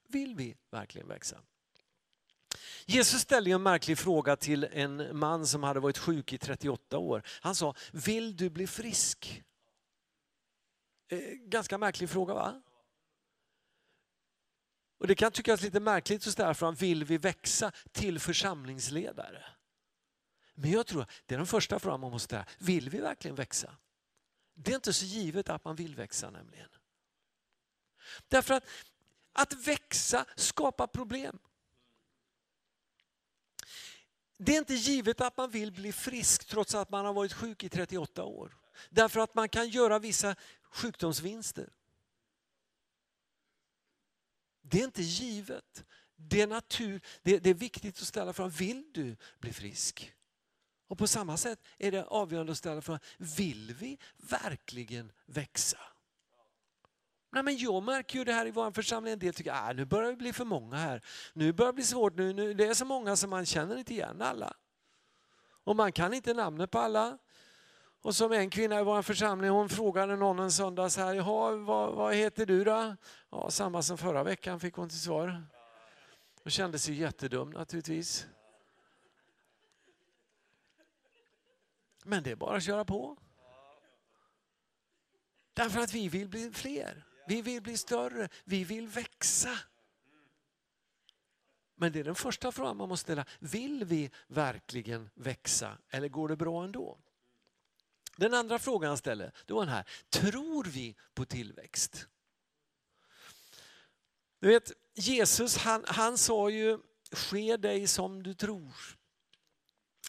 [0.09, 1.41] Vill vi verkligen växa?
[2.87, 7.23] Jesus ställde en märklig fråga till en man som hade varit sjuk i 38 år.
[7.27, 9.43] Han sa, vill du bli frisk?
[11.09, 12.63] Eh, ganska märklig fråga va?
[15.01, 19.45] Och Det kan tyckas lite märkligt att ställa frågan, vill vi växa till församlingsledare?
[20.55, 23.77] Men jag tror det är den första frågan man måste ställa, vill vi verkligen växa?
[24.55, 26.69] Det är inte så givet att man vill växa nämligen.
[28.29, 28.65] Därför att
[29.33, 31.39] att växa skapar problem.
[34.39, 37.65] Det är inte givet att man vill bli frisk trots att man har varit sjuk
[37.65, 38.57] i 38 år.
[38.91, 40.37] Därför att man kan göra vissa
[40.71, 41.69] sjukdomsvinster.
[44.61, 45.85] Det är inte givet.
[46.17, 50.13] Det är, natur, det, det är viktigt att ställa frågan, vill du bli frisk?
[50.89, 55.79] Och på samma sätt är det avgörande att ställa frågan, vill vi verkligen växa?
[57.33, 59.77] Nej, men jag märker ju det här i vår församling, en del tycker att äh,
[59.77, 61.05] nu börjar det bli för många här.
[61.33, 63.93] Nu börjar det bli svårt, nu, nu, det är så många som man känner inte
[63.93, 64.57] igen alla.
[65.65, 67.19] Och man kan inte namnet på alla.
[68.03, 71.57] Och som en kvinna i vår församling, hon frågade någon en söndag så här, Jaha,
[71.57, 72.97] vad, vad heter du då?
[73.31, 75.45] Ja, samma som förra veckan fick hon till svar.
[76.45, 78.27] Och kände sig jättedum naturligtvis.
[82.05, 83.17] Men det är bara att köra på.
[85.53, 87.05] Därför att vi vill bli fler.
[87.27, 88.29] Vi vill bli större.
[88.45, 89.59] Vi vill växa.
[91.75, 93.25] Men det är den första frågan man måste ställa.
[93.39, 96.99] Vill vi verkligen växa eller går det bra ändå?
[98.21, 99.85] Den andra frågan han ställer, det var den här.
[100.09, 102.07] Tror vi på tillväxt?
[104.41, 106.79] Du vet, Jesus han, han sa ju,
[107.13, 108.73] ske dig som du tror.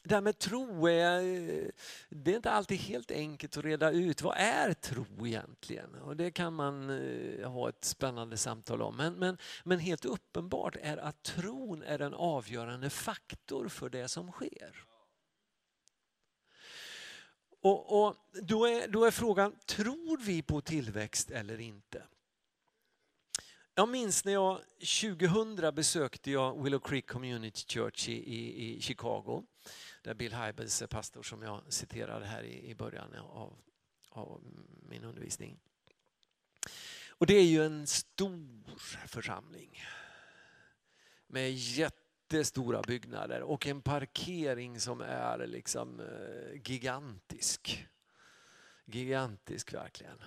[0.04, 1.72] Det här med tro är,
[2.10, 4.22] det är inte alltid helt enkelt att reda ut.
[4.22, 5.96] Vad är tro egentligen?
[5.96, 8.98] Och det kan man eh, ha ett spännande samtal om.
[8.98, 14.32] Men, men, men helt uppenbart är att tron är en avgörande faktor för det som
[14.32, 14.91] sker.
[17.62, 22.04] Och, och då, är, då är frågan, tror vi på tillväxt eller inte?
[23.76, 24.60] Jag minns när jag
[25.02, 29.44] 2000 besökte jag Willow Creek Community Church i, i, i Chicago.
[30.04, 33.54] Där Bill Hybels är pastor som jag citerade här i, i början av,
[34.10, 34.42] av
[34.90, 35.60] min undervisning.
[37.10, 38.64] Och det är ju en stor
[39.08, 39.84] församling.
[41.28, 41.52] Med
[42.34, 47.88] jättestora byggnader och en parkering som är liksom eh, gigantisk.
[48.86, 50.24] Gigantisk verkligen.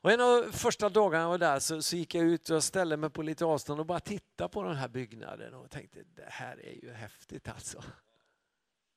[0.00, 2.96] Och en av första dagarna jag var där så, så, gick jag ut och ställde
[2.96, 6.66] mig på lite avstånd och bara tittade på den här byggnaden och tänkte det här
[6.66, 7.84] är ju häftigt alltså.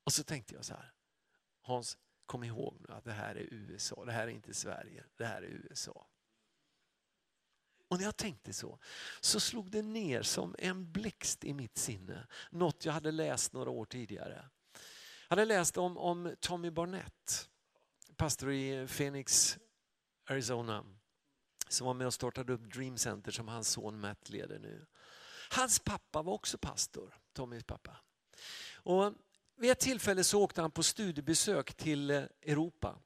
[0.03, 0.93] Och så tänkte jag så här,
[1.61, 5.25] Hans kom ihåg nu att det här är USA, det här är inte Sverige, det
[5.25, 6.07] här är USA.
[7.89, 8.79] Och när jag tänkte så,
[9.21, 12.27] så slog det ner som en blixt i mitt sinne.
[12.51, 14.49] Något jag hade läst några år tidigare.
[15.27, 17.49] Jag hade läst om, om Tommy Barnett,
[18.15, 19.57] pastor i Phoenix
[20.29, 20.85] Arizona
[21.69, 24.85] som var med och startade upp Dream Center som hans son Matt leder nu.
[25.49, 27.97] Hans pappa var också pastor, Tommys pappa.
[28.73, 29.13] Och
[29.55, 32.99] vid ett tillfälle så åkte han på studiebesök till eh, Europa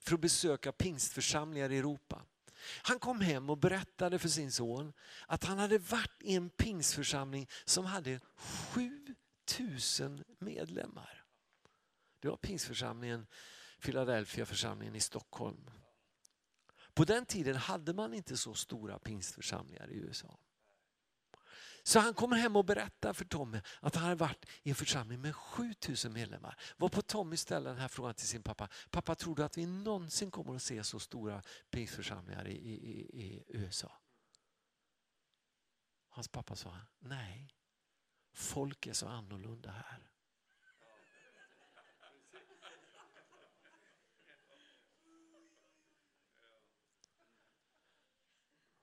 [0.00, 2.22] för att besöka pingstförsamlingar i Europa.
[2.82, 4.92] Han kom hem och berättade för sin son
[5.26, 8.20] att han hade varit i en pingstförsamling som hade
[9.46, 11.24] 7000 medlemmar.
[12.20, 13.26] Det var pingstförsamlingen,
[13.80, 15.70] Philadelphia församlingen i Stockholm.
[16.94, 20.38] På den tiden hade man inte så stora pingstförsamlingar i USA.
[21.82, 25.20] Så han kommer hem och berättar för Tommy att han hade varit i en församling
[25.20, 26.60] med 7000 medlemmar.
[26.76, 28.68] Var på Tommy ställer den här frågan till sin pappa.
[28.90, 33.44] Pappa, tror du att vi någonsin kommer att se så stora pingstförsamlingar i, i, i
[33.48, 33.92] USA?
[36.08, 37.54] Hans pappa sa, nej,
[38.32, 40.09] folk är så annorlunda här.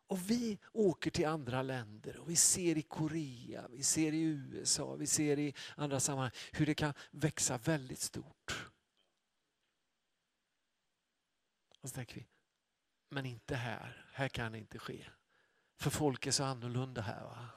[0.08, 4.96] Och vi åker till andra länder och vi ser i Korea, vi ser i USA,
[4.96, 8.72] vi ser i andra sammanhang hur det kan växa väldigt stort.
[11.82, 12.28] Och så tänker vi,
[13.10, 15.06] men inte här, här kan det inte ske.
[15.76, 17.24] För folk är så annorlunda här.
[17.24, 17.50] Va?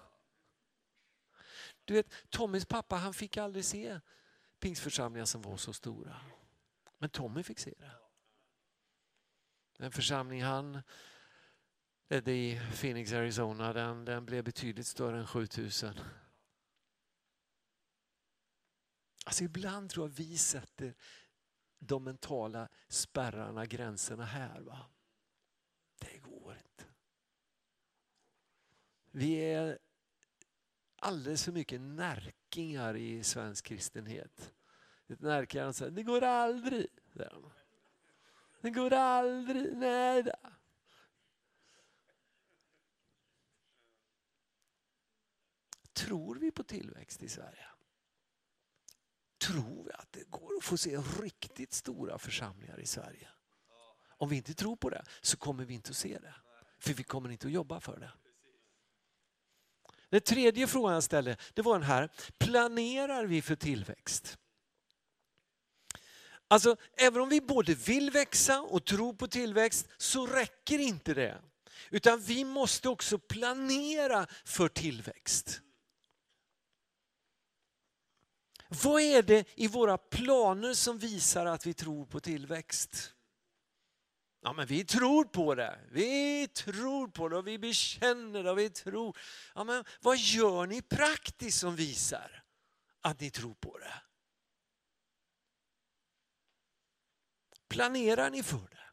[1.85, 4.01] Du vet, Tommys pappa han fick aldrig se
[4.61, 6.17] pingstförsamlingar som var så stora.
[6.99, 7.93] Men Tommy fick se det.
[9.79, 10.83] Den församling han
[12.11, 15.95] Eh, ledde i Phoenix, Arizona, den, den blev betydligt större än 7000.
[19.27, 20.95] Alltså ibland tror jag vi sätter
[21.79, 24.61] de mentala spärrarna, gränserna här.
[24.61, 24.79] Va?
[25.99, 26.85] Det går inte.
[29.11, 29.79] Vi är
[30.97, 34.53] alldeles för mycket närkingar i svensk kristenhet.
[35.09, 36.87] Ett närkar säger, det går aldrig.
[38.61, 40.33] Det går aldrig, nej då.
[46.01, 47.67] Tror vi på tillväxt i Sverige?
[49.39, 53.29] Tror vi att det går att få se riktigt stora församlingar i Sverige?
[54.09, 56.35] Om vi inte tror på det så kommer vi inte att se det.
[56.79, 58.13] För vi kommer inte att jobba för det.
[60.09, 64.39] Den tredje frågan jag ställde det var den här, planerar vi för tillväxt?
[66.49, 71.41] Alltså, även om vi både vill växa och tror på tillväxt så räcker inte det.
[71.91, 75.63] Utan vi måste också planera för tillväxt.
[78.73, 83.15] Vad är det i våra planer som visar att vi tror på tillväxt?
[84.43, 85.81] Ja, men vi tror på det.
[85.91, 89.19] Vi tror på det och vi bekänner det och vi tror.
[89.55, 92.45] Ja, men vad gör ni praktiskt som visar
[93.01, 93.95] att ni tror på det?
[97.69, 98.91] Planerar ni för det?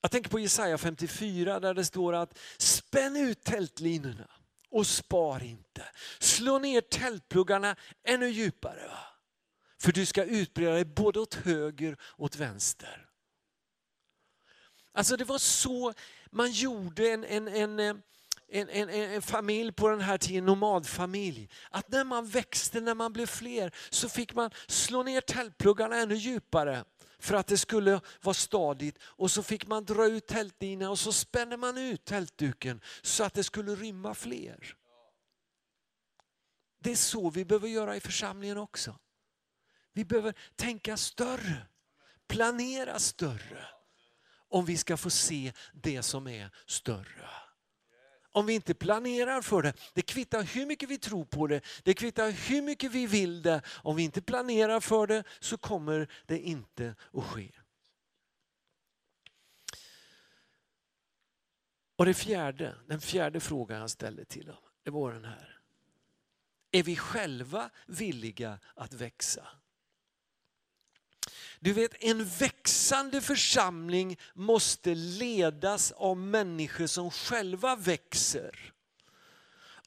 [0.00, 4.41] Jag tänker på Jesaja 54 där det står att spänn ut tältlinorna
[4.72, 5.84] och spar inte.
[6.18, 8.86] Slå ner tältpluggarna ännu djupare.
[8.86, 8.98] Va?
[9.82, 13.06] För du ska utbreda dig både åt höger och åt vänster.
[14.94, 15.92] Alltså det var så
[16.30, 17.94] man gjorde en, en, en, eh,
[18.48, 21.48] en, en, en, familj på den här tiden, nomadfamilj.
[21.70, 26.14] Att när man växte, när man blev fler, så fick man slå ner tältpluggarna ännu
[26.14, 26.84] djupare
[27.22, 28.98] för att det skulle vara stadigt.
[29.02, 33.34] Och så fick man dra ut tältdynan och så spände man ut tältduken så att
[33.34, 34.76] det skulle rymma fler.
[36.78, 38.98] Det är så vi behöver göra i församlingen också.
[39.92, 41.66] Vi behöver tänka större,
[42.28, 43.66] planera större
[44.48, 47.28] om vi ska få se det som är större.
[48.32, 51.94] Om vi inte planerar för det, det kvittar hur mycket vi tror på det, det
[51.94, 53.62] kvittar hur mycket vi vill det.
[53.66, 57.50] Om vi inte planerar för det så kommer det inte att ske.
[61.96, 65.60] Och det fjärde, den fjärde frågan han ställde till dem, det var den här.
[66.70, 69.48] Är vi själva villiga att växa?
[71.60, 78.72] Du vet, en växande församling måste ledas av människor som själva växer.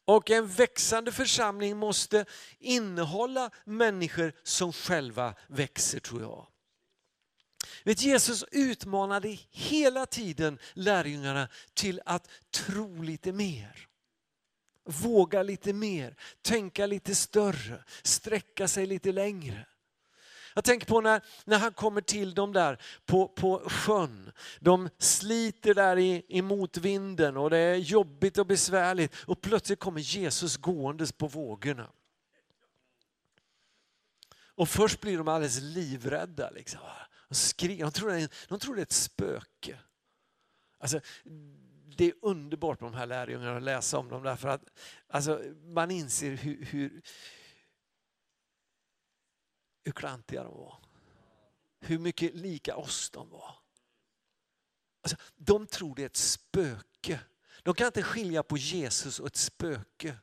[0.05, 2.25] Och en växande församling måste
[2.59, 6.47] innehålla människor som själva växer tror jag.
[7.83, 13.87] Vet, Jesus utmanade hela tiden lärjungarna till att tro lite mer.
[14.83, 19.65] Våga lite mer, tänka lite större, sträcka sig lite längre.
[20.57, 24.31] Jag tänker på när, när han kommer till dem där på, på sjön.
[24.59, 30.01] De sliter där i, i motvinden och det är jobbigt och besvärligt och plötsligt kommer
[30.01, 31.89] Jesus gåendes på vågorna.
[34.55, 36.49] Och först blir de alldeles livrädda.
[36.49, 36.79] Liksom.
[37.29, 39.79] De, skriker, de, tror det är, de tror det är ett spöke.
[40.79, 40.99] Alltså,
[41.97, 44.63] det är underbart med de här lärjungarna att läsa om dem därför att
[45.07, 47.01] alltså, man inser hur, hur,
[49.85, 50.79] hur klantiga de var.
[51.79, 53.55] Hur mycket lika oss de var.
[55.01, 57.19] Alltså, de tror det är ett spöke.
[57.63, 60.17] De kan inte skilja på Jesus och ett spöke.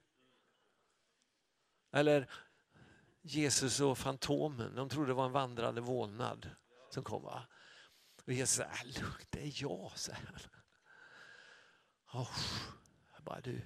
[1.92, 2.30] Eller
[3.22, 6.50] Jesus och Fantomen, de trodde det var en vandrande vålnad
[6.90, 7.22] som kom.
[7.22, 7.46] Va?
[8.24, 10.50] Och Jesus sa, äh, lugn, det är jag, så här.
[12.12, 12.38] Oh,
[13.24, 13.62] bara du.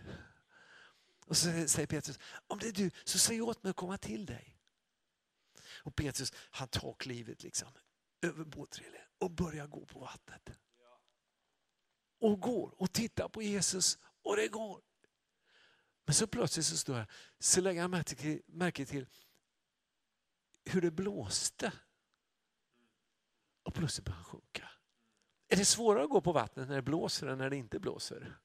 [1.26, 4.26] Och så säger Petrus, om det är du så säg åt mig att komma till
[4.26, 4.55] dig.
[5.78, 7.68] Och Petrus han tar klivet liksom,
[8.22, 10.50] över båtrelen och börjar gå på vattnet.
[12.20, 14.82] Och går och tittar på Jesus och det går.
[16.04, 17.06] Men så plötsligt så står jag,
[17.38, 17.90] så lägger han
[18.46, 19.06] märke till
[20.64, 21.72] hur det blåste.
[23.62, 24.70] Och plötsligt börjar han sjunka.
[25.48, 28.38] Är det svårare att gå på vattnet när det blåser än när det inte blåser?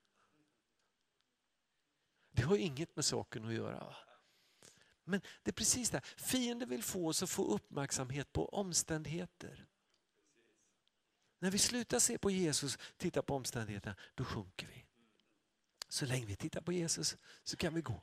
[2.31, 3.95] Det har inget med saken att göra.
[5.11, 9.65] Men det är precis det Fienden vill få oss att få uppmärksamhet på omständigheter.
[11.39, 14.85] När vi slutar se på Jesus, titta på omständigheterna, då sjunker vi.
[15.87, 18.01] Så länge vi tittar på Jesus så kan vi gå.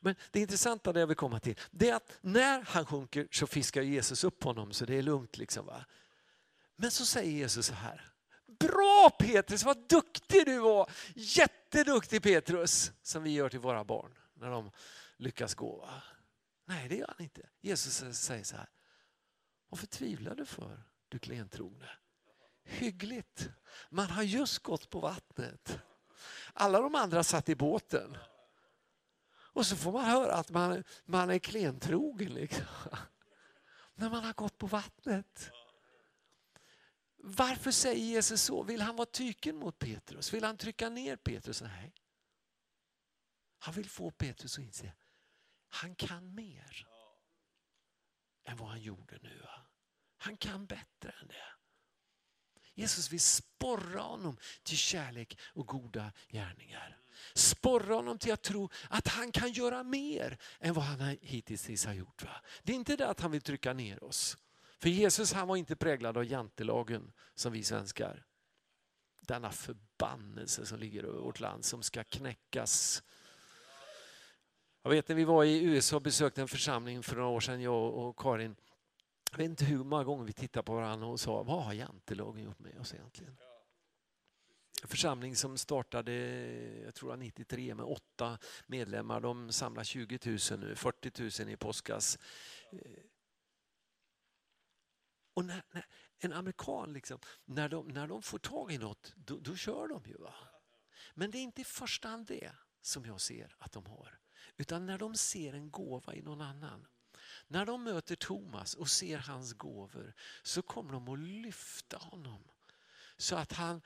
[0.00, 3.46] Men det intressanta det jag vill komma till, det är att när han sjunker så
[3.46, 5.38] fiskar Jesus upp honom så det är lugnt.
[5.38, 5.84] Liksom, va?
[6.76, 8.12] Men så säger Jesus så här,
[8.58, 14.50] bra Petrus, vad duktig du var, jätteduktig Petrus, som vi gör till våra barn när
[14.50, 14.70] de
[15.16, 15.76] lyckas gå.
[15.76, 16.02] Va?
[16.64, 17.48] Nej det gör han inte.
[17.60, 18.68] Jesus säger så här,
[19.68, 21.90] varför tvivlar du för du klentrogne?
[22.64, 23.50] Hyggligt,
[23.90, 25.78] man har just gått på vattnet.
[26.52, 28.16] Alla de andra satt i båten.
[29.54, 32.34] Och så får man höra att man, man är klentrogen.
[32.34, 32.66] Liksom.
[33.94, 35.50] När man har gått på vattnet.
[37.16, 38.62] Varför säger Jesus så?
[38.62, 40.34] Vill han vara tyken mot Petrus?
[40.34, 41.62] Vill han trycka ner Petrus?
[41.62, 41.94] Nej.
[43.58, 44.92] Han vill få Petrus att inse
[45.74, 46.86] han kan mer
[48.44, 49.46] än vad han gjorde nu.
[50.16, 51.54] Han kan bättre än det.
[52.74, 56.98] Jesus vill sporra honom till kärlek och goda gärningar.
[57.34, 61.92] Sporra honom till att tro att han kan göra mer än vad han hittills har
[61.92, 62.22] gjort.
[62.22, 62.40] Va?
[62.62, 64.36] Det är inte det att han vill trycka ner oss.
[64.78, 68.26] För Jesus han var inte präglad av jantelagen som vi svenskar.
[69.20, 73.02] Denna förbannelse som ligger över vårt land som ska knäckas.
[74.84, 77.60] Jag vet när vi var i USA och besökte en församling för några år sedan,
[77.60, 78.56] jag och Karin.
[79.30, 82.44] Jag vet inte hur många gånger vi tittade på varandra och sa, vad har jantelagen
[82.44, 83.36] gjort med oss egentligen?
[84.82, 86.12] En församling som startade,
[86.84, 89.20] jag tror 93 med åtta medlemmar.
[89.20, 92.18] De samlar 20 000 nu, 40 000 i påskas.
[92.72, 92.78] Eh,
[95.34, 95.86] och när, när,
[96.18, 100.02] en amerikan, liksom, när, de, när de får tag i något, då, då kör de
[100.06, 100.16] ju.
[100.16, 100.34] Va?
[101.14, 102.50] Men det är inte i första hand det
[102.82, 104.18] som jag ser att de har.
[104.56, 106.86] Utan när de ser en gåva i någon annan.
[107.48, 112.44] När de möter Thomas och ser hans gåvor så kommer de att lyfta honom.
[113.16, 113.82] Så att han,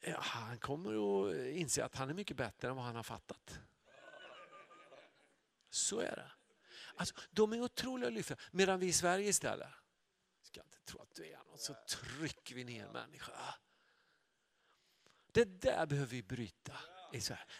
[0.00, 3.60] ja, han kommer att inse att han är mycket bättre än vad han har fattat.
[5.70, 6.32] Så är det.
[6.94, 8.36] Alltså, de är otroliga lyfta.
[8.50, 9.68] Medan vi i Sverige istället,
[10.42, 13.34] ska inte tro att du är något, så trycker vi ner människor.
[15.32, 16.72] Det där behöver vi bryta.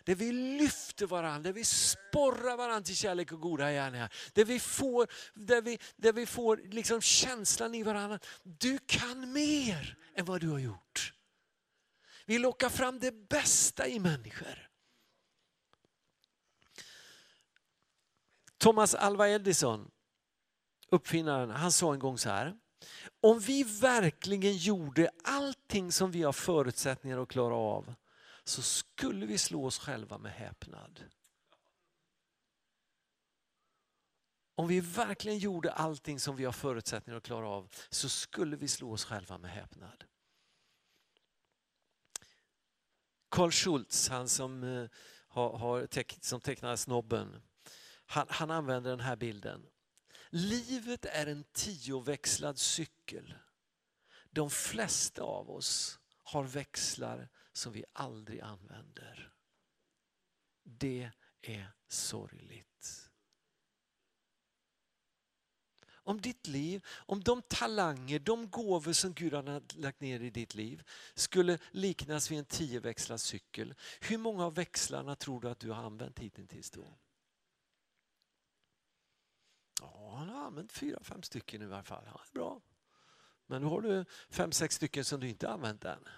[0.05, 4.15] Där vi lyfter varandra, där vi sporrar varandra till kärlek och goda gärningar.
[4.33, 9.97] Där vi får, där vi, där vi får liksom känslan i varandra, du kan mer
[10.15, 11.13] än vad du har gjort.
[12.27, 14.71] Vi lockar fram det bästa i människor.
[18.59, 19.91] Thomas Alva Edison,
[20.89, 22.55] uppfinnaren, han sa en gång så här.
[23.21, 27.95] Om vi verkligen gjorde allting som vi har förutsättningar att klara av
[28.45, 31.05] så skulle vi slå oss själva med häpnad.
[34.55, 38.69] Om vi verkligen gjorde allting som vi har förutsättningar att klara av så skulle vi
[38.69, 40.05] slå oss själva med häpnad.
[43.29, 44.89] Carl Schultz, han som, eh,
[45.29, 47.43] har, har teck, som tecknar snobben,
[48.07, 49.67] han, han använder den här bilden.
[50.31, 53.35] Livet är en tioväxlad cykel.
[54.31, 59.33] De flesta av oss har växlar som vi aldrig använder.
[60.63, 61.11] Det
[61.43, 63.11] är sorgligt.
[66.03, 70.55] Om ditt liv, om de talanger, de gåvor som Gud har lagt ner i ditt
[70.55, 70.83] liv
[71.15, 73.75] skulle liknas vid en tioväxlad cykel.
[74.01, 76.99] Hur många av växlarna tror du att du har använt hittills då?
[79.81, 82.05] Ja, han har använt fyra, fem stycken i varje fall.
[82.07, 82.61] Ja, bra.
[83.47, 86.09] Men nu har du fem, sex stycken som du inte har använt än.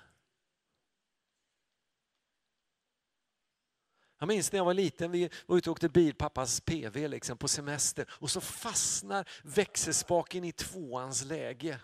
[4.22, 7.38] Jag minns när jag var liten, vi var ute och åkte bil, pappas PV liksom,
[7.38, 11.80] på semester och så fastnar växelspaken i tvåans läge.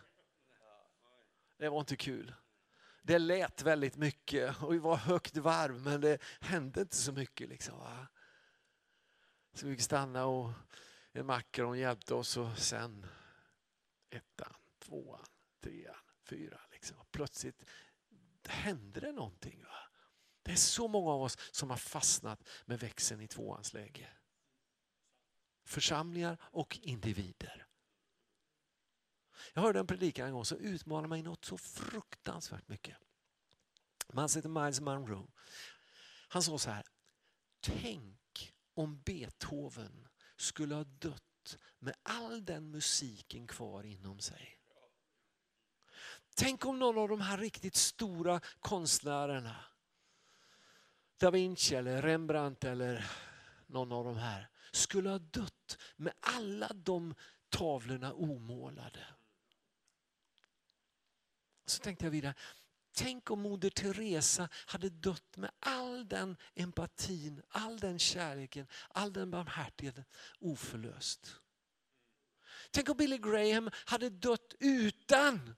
[1.57, 2.35] Det var inte kul.
[3.03, 7.49] Det lät väldigt mycket och vi var högt varv men det hände inte så mycket.
[7.49, 8.07] Liksom, va?
[9.55, 10.53] Så vi fick stanna och
[11.13, 13.07] en makron hjälpte oss och sen
[14.11, 15.27] ettan, tvåan,
[15.63, 15.95] trean,
[16.25, 16.69] fyran.
[16.71, 16.97] Liksom.
[17.11, 17.65] Plötsligt
[18.47, 19.65] hände det någonting.
[19.65, 19.88] Va?
[20.49, 24.09] Det är så många av oss som har fastnat med växeln i tvåans läge.
[25.65, 27.67] Församlingar och individer.
[29.53, 32.97] Jag hörde en predikan en gång som utmanade mig något så fruktansvärt mycket.
[34.13, 35.27] Man heter Miles Monroe.
[36.29, 36.87] Han sa så här.
[37.61, 44.59] Tänk om Beethoven skulle ha dött med all den musiken kvar inom sig.
[46.37, 49.57] Tänk om någon av de här riktigt stora konstnärerna,
[51.19, 53.11] Da Vinci eller Rembrandt eller
[53.67, 57.15] någon av de här, skulle ha dött med alla de
[57.49, 59.07] tavlorna omålade.
[61.67, 62.35] Så tänkte jag vidare,
[62.93, 69.31] tänk om Moder Teresa hade dött med all den empatin, all den kärleken, all den
[69.31, 70.05] barmhärtigheten
[70.39, 71.41] oförlöst.
[72.71, 75.55] Tänk om Billy Graham hade dött utan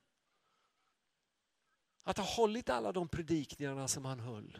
[2.05, 4.59] att ha hållit alla de predikningarna som han höll.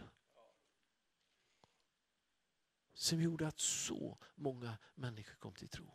[3.01, 5.91] Som gjorde att så många människor kom till tro.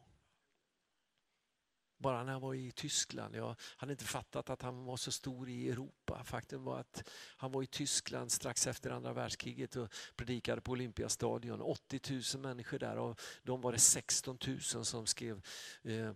[1.97, 3.35] Bara när han var i Tyskland.
[3.35, 6.23] Jag hade inte fattat att han var så stor i Europa.
[6.23, 11.61] Faktum var att han var i Tyskland strax efter andra världskriget och predikade på Olympiastadion.
[11.61, 15.41] 80 000 människor där och de var det 16 000 som skrev
[15.83, 16.13] eh,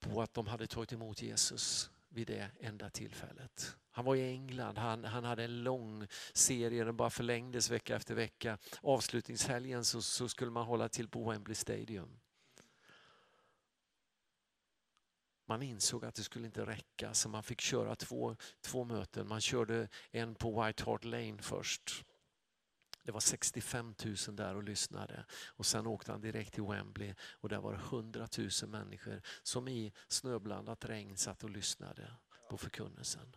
[0.00, 3.76] på att de hade tagit emot Jesus vid det enda tillfället.
[3.98, 8.14] Han var i England, han, han hade en lång serie, den bara förlängdes vecka efter
[8.14, 8.58] vecka.
[8.80, 12.20] Avslutningshelgen så, så skulle man hålla till på Wembley Stadium.
[15.46, 19.28] Man insåg att det skulle inte räcka så man fick köra två, två möten.
[19.28, 22.04] Man körde en på White Hart Lane först.
[23.02, 25.24] Det var 65 000 där och lyssnade.
[25.46, 29.68] Och Sen åkte han direkt till Wembley och där var det 100 000 människor som
[29.68, 32.12] i snöblandat regn satt och lyssnade
[32.50, 33.36] på förkunnelsen.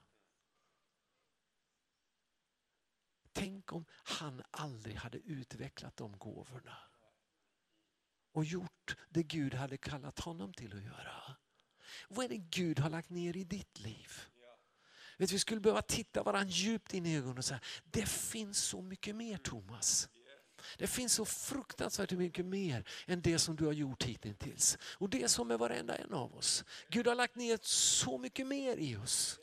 [3.33, 6.77] Tänk om han aldrig hade utvecklat de gåvorna
[8.33, 11.35] och gjort det Gud hade kallat honom till att göra.
[12.09, 14.11] Vad är det Gud har lagt ner i ditt liv?
[15.17, 18.81] Vet, vi skulle behöva titta varandra djupt in i ögonen och säga, det finns så
[18.81, 20.09] mycket mer Thomas.
[20.77, 24.77] Det finns så fruktansvärt mycket mer än det som du har gjort hittills.
[24.81, 26.65] Och det är som med varenda en av oss.
[26.89, 29.39] Gud har lagt ner så mycket mer i oss.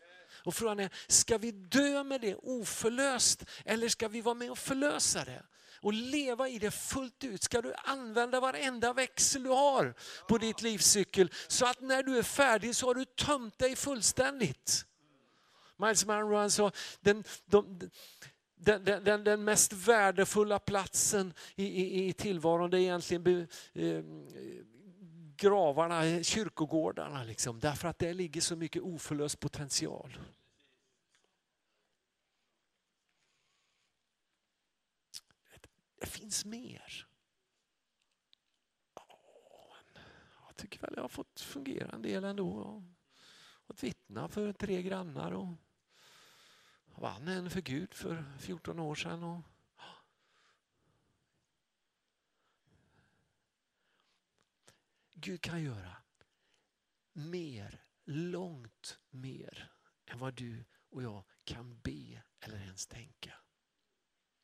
[0.49, 4.59] Och frågan är, ska vi dö med det oförlöst eller ska vi vara med och
[4.59, 5.43] förlösa det?
[5.81, 9.95] och leva i det fullt ut ska du använda varenda växel du har
[10.29, 14.85] på ditt livscykel så att när du är färdig så har du tömt dig fullständigt.
[15.77, 16.70] Miles Monroe sa,
[17.01, 17.91] den, de,
[18.57, 24.03] den, den, den, mest värdefulla platsen i, i, i tillvaron det är egentligen eh,
[25.39, 27.25] gravarna, kyrkogårdarna.
[27.25, 30.19] Liksom, därför att där ligger så mycket oförlöst potential.
[36.01, 37.07] Det finns mer.
[40.47, 42.83] Jag tycker väl jag har fått fungera en del ändå.
[43.66, 45.55] Fått vittna för tre grannar och
[46.85, 49.23] vann en för Gud för 14 år sedan.
[49.23, 49.43] Och
[55.15, 55.97] Gud kan göra
[57.12, 59.73] mer, långt mer
[60.07, 63.35] än vad du och jag kan be eller ens tänka.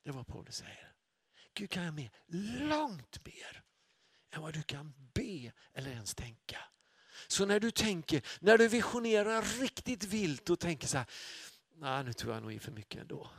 [0.02, 0.94] Det är vad Paulus säger.
[1.55, 2.10] Gud kan göra mer,
[2.68, 3.62] långt mer
[4.31, 6.59] än vad du kan be eller ens tänka.
[7.26, 11.06] Så när du tänker, när du visionerar riktigt vilt och tänker så här,
[11.76, 13.31] nej nu tror jag nog i för mycket ändå.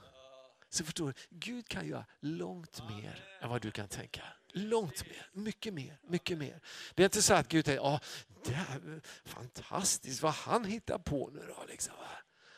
[0.70, 4.24] Så förstår du, Gud kan göra långt mer än vad du kan tänka.
[4.48, 6.62] Långt mer, mycket mer, mycket mer.
[6.96, 8.00] Det är inte så att Gud tänker,
[8.44, 11.66] det är fantastiskt vad han hittar på nu då.
[11.68, 11.94] Liksom.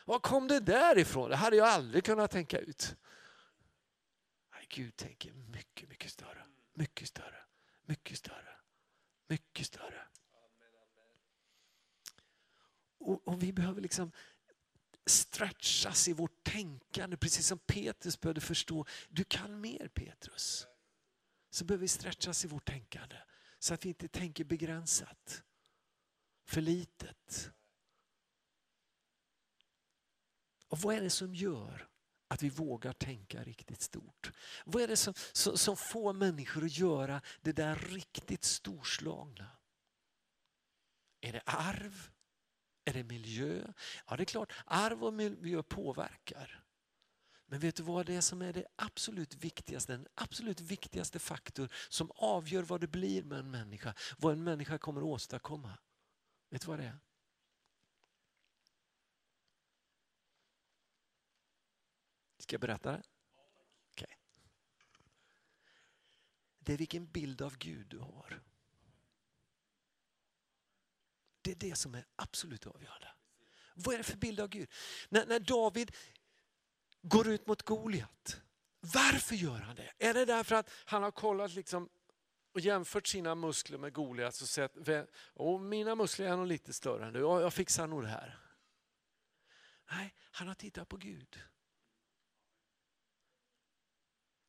[0.04, 1.30] Var kom det där ifrån?
[1.30, 2.96] Det hade jag aldrig kunnat tänka ut.
[4.68, 6.46] Gud tänker mycket, mycket större.
[6.72, 7.44] Mycket större.
[7.84, 8.58] Mycket större.
[9.26, 10.08] Mycket större.
[12.98, 14.12] Och, och vi behöver liksom
[15.06, 18.86] stretchas i vårt tänkande, precis som Petrus behövde förstå.
[19.08, 20.66] Du kan mer Petrus.
[21.50, 23.16] Så behöver vi stretchas i vårt tänkande.
[23.58, 25.42] Så att vi inte tänker begränsat.
[26.44, 27.52] För litet.
[30.68, 31.88] Och vad är det som gör
[32.28, 34.32] att vi vågar tänka riktigt stort?
[34.64, 39.46] Vad är det som, som, som får människor att göra det där riktigt storslagna?
[41.20, 42.10] Är det arv?
[42.84, 43.72] Är det miljö?
[44.06, 46.64] Ja, det är klart, arv och miljö påverkar.
[47.46, 51.68] Men vet du vad det är som är det absolut viktigaste, den absolut viktigaste faktor
[51.88, 55.78] som avgör vad det blir med en människa, vad en människa kommer att åstadkomma?
[56.50, 56.98] Vet du vad det är?
[62.48, 63.02] Ska jag berätta det?
[63.92, 64.16] Okay.
[66.58, 68.42] Det är vilken bild av Gud du har.
[71.40, 73.08] Det är det som är absolut avgörande.
[73.74, 74.70] Vad är det för bild av Gud?
[75.08, 75.96] När, när David
[77.02, 78.40] går ut mot Goliat,
[78.80, 79.92] varför gör han det?
[79.98, 81.88] Är det därför att han har kollat liksom
[82.52, 87.06] och jämfört sina muskler med Goliats och sett, att mina muskler är nog lite större
[87.06, 88.38] än du, jag fixar nog det här.
[89.90, 91.42] Nej, han har tittat på Gud.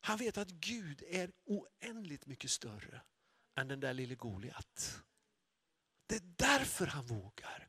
[0.00, 3.00] Han vet att Gud är oändligt mycket större
[3.56, 5.02] än den där lille Goliat.
[6.06, 7.68] Det är därför han vågar.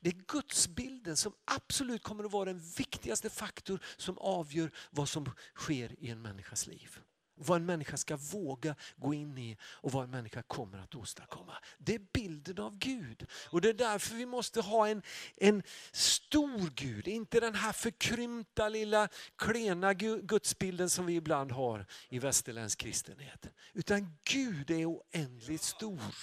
[0.00, 5.30] Det är gudsbilden som absolut kommer att vara den viktigaste faktor som avgör vad som
[5.54, 6.98] sker i en människas liv.
[7.38, 11.52] Vad en människa ska våga gå in i och vad en människa kommer att åstadkomma.
[11.78, 13.26] Det är bilden av Gud.
[13.50, 15.02] Och det är därför vi måste ha en,
[15.36, 22.18] en stor Gud, inte den här förkrympta lilla klena gudsbilden som vi ibland har i
[22.18, 23.46] västerländsk kristenhet.
[23.72, 26.14] Utan Gud är oändligt stor.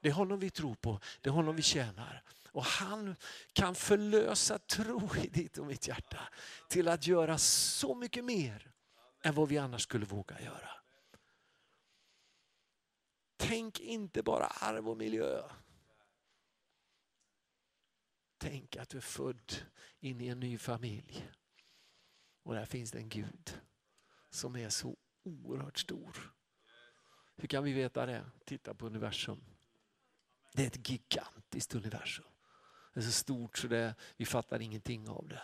[0.00, 2.22] Det är honom vi tror på, det är honom vi tjänar.
[2.52, 3.16] Och han
[3.52, 6.20] kan förlösa tro i ditt och mitt hjärta
[6.68, 8.70] till att göra så mycket mer
[9.22, 10.70] än vad vi annars skulle våga göra.
[13.36, 15.42] Tänk inte bara arv och miljö.
[18.38, 19.52] Tänk att du är född
[19.98, 21.30] in i en ny familj.
[22.42, 23.60] Och där finns det en Gud
[24.30, 26.32] som är så oerhört stor.
[27.36, 28.30] Hur kan vi veta det?
[28.44, 29.44] Titta på universum.
[30.52, 32.26] Det är ett gigantiskt universum.
[32.94, 35.42] Det är så stort så det, vi fattar ingenting av det.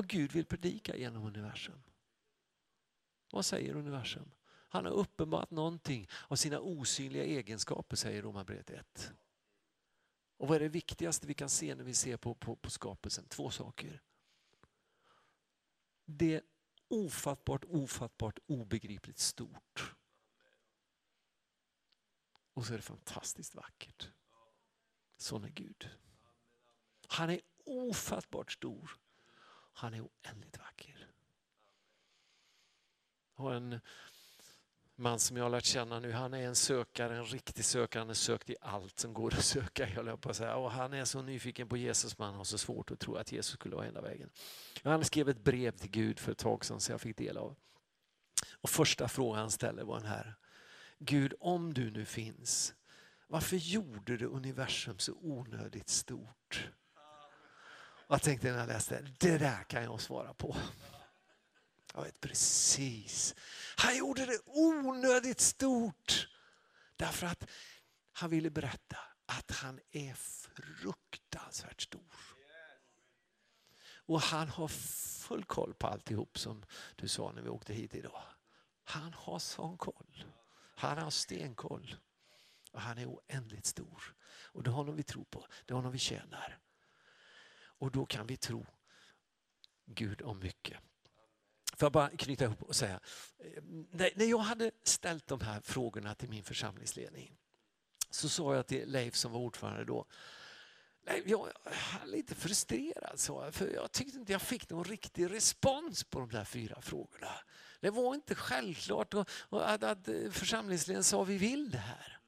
[0.00, 1.82] Och Gud vill predika genom universum.
[3.32, 4.30] Vad säger universum?
[4.46, 9.12] Han har uppenbart någonting av sina osynliga egenskaper säger Romarbrevet 1.
[10.36, 13.26] Och vad är det viktigaste vi kan se när vi ser på, på, på skapelsen?
[13.28, 14.02] Två saker.
[16.04, 16.42] Det är
[16.88, 19.94] ofattbart, ofattbart, obegripligt stort.
[22.54, 24.08] Och så är det fantastiskt vackert.
[25.16, 25.88] Sån är Gud.
[27.08, 29.00] Han är ofattbart stor.
[29.80, 31.06] Han är oändligt vacker.
[33.34, 33.80] Och en
[34.96, 38.00] man som jag har lärt känna nu, han är en sökare, en riktig sökare.
[38.00, 39.88] Han har sökt i allt som går att söka.
[39.88, 40.56] Jag på att säga.
[40.56, 43.32] Och han är så nyfiken på Jesus, men han har så svårt att tro att
[43.32, 44.30] Jesus skulle vara enda vägen.
[44.84, 47.56] Han skrev ett brev till Gud för ett tag sedan, som jag fick del av.
[48.52, 50.34] Och första frågan han ställde var den här.
[50.98, 52.74] Gud, om du nu finns,
[53.26, 56.70] varför gjorde du universum så onödigt stort?
[58.10, 60.56] Och jag tänkte när jag läste, det där kan jag svara på.
[61.94, 63.34] Jag vet precis.
[63.76, 66.28] Han gjorde det onödigt stort.
[66.96, 67.50] Därför att
[68.12, 68.96] han ville berätta
[69.26, 72.14] att han är fruktansvärt stor.
[74.06, 76.64] Och han har full koll på alltihop som
[76.96, 78.22] du sa när vi åkte hit idag.
[78.84, 80.24] Han har sån koll.
[80.76, 81.96] Han har stenkoll.
[82.72, 84.14] Och han är oändligt stor.
[84.44, 86.58] Och det är honom vi tror på, det är honom vi tjänar.
[87.80, 88.66] Och då kan vi tro
[89.86, 90.78] Gud om mycket.
[91.76, 93.00] Får jag bara knyta ihop och säga,
[93.38, 93.62] eh,
[94.14, 97.36] när jag hade ställt de här frågorna till min församlingsledning
[98.10, 100.06] så sa jag till Leif som var ordförande då,
[101.06, 103.54] Leif, jag är lite frustrerad, sa jag.
[103.54, 107.32] för jag tyckte inte jag fick någon riktig respons på de där fyra frågorna.
[107.80, 109.28] Det var inte självklart att,
[109.82, 112.19] att eh, församlingsledningen sa vi vill det här.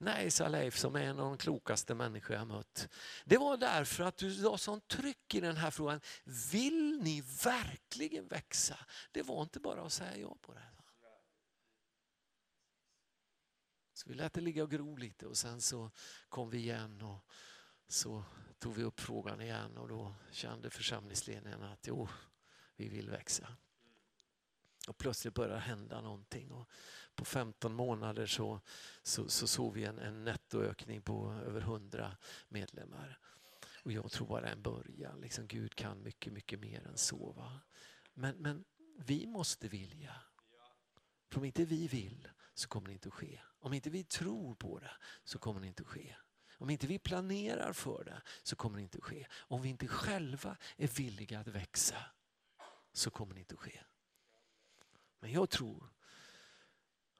[0.00, 2.88] Nej, sa Leif som är en av de klokaste människor jag mött.
[3.24, 6.00] Det var därför att du la sånt tryck i den här frågan.
[6.52, 8.78] Vill ni verkligen växa?
[9.12, 10.62] Det var inte bara att säga ja på det.
[13.92, 15.90] Så vi lät det ligga och gro lite och sen så
[16.28, 17.24] kom vi igen och
[17.88, 18.24] så
[18.58, 22.08] tog vi upp frågan igen och då kände församlingsledningen att jo,
[22.76, 23.56] vi vill växa.
[24.88, 26.50] Och plötsligt börjar hända någonting.
[26.50, 26.68] Och
[27.14, 28.60] på 15 månader så,
[29.02, 32.16] så, så såg vi en, en nettoökning på över 100
[32.48, 33.18] medlemmar.
[33.82, 35.20] Och jag tror bara en början.
[35.20, 37.32] Liksom Gud kan mycket, mycket mer än så.
[37.32, 37.60] Va?
[38.14, 38.64] Men, men
[38.96, 40.14] vi måste vilja.
[41.30, 43.40] För om inte vi vill så kommer det inte att ske.
[43.60, 44.90] Om inte vi tror på det
[45.24, 46.16] så kommer det inte att ske.
[46.58, 49.26] Om inte vi planerar för det så kommer det inte att ske.
[49.32, 51.96] Om vi inte själva är villiga att växa
[52.92, 53.80] så kommer det inte att ske.
[55.20, 55.92] Men jag tror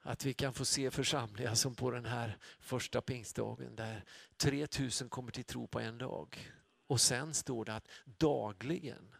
[0.01, 4.05] att vi kan få se församlingar som på den här första pingstdagen där
[4.37, 6.51] 3000 kommer till tro på en dag.
[6.87, 9.15] Och sen står det att dagligen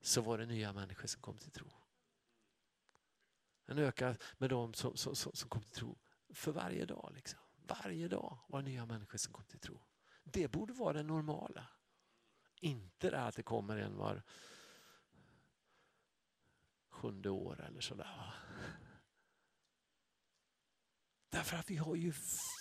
[0.00, 1.70] så var det nya människor som kom till tro.
[3.66, 5.98] Den ökar med de som, som, som kom till tro
[6.28, 7.12] för varje dag.
[7.14, 7.38] Liksom.
[7.56, 9.80] Varje dag var det nya människor som kom till tro.
[10.24, 11.66] Det borde vara det normala.
[12.60, 14.22] Inte det att det kommer en var
[16.98, 18.34] sjunde år eller sådär.
[21.30, 22.12] Därför att vi har ju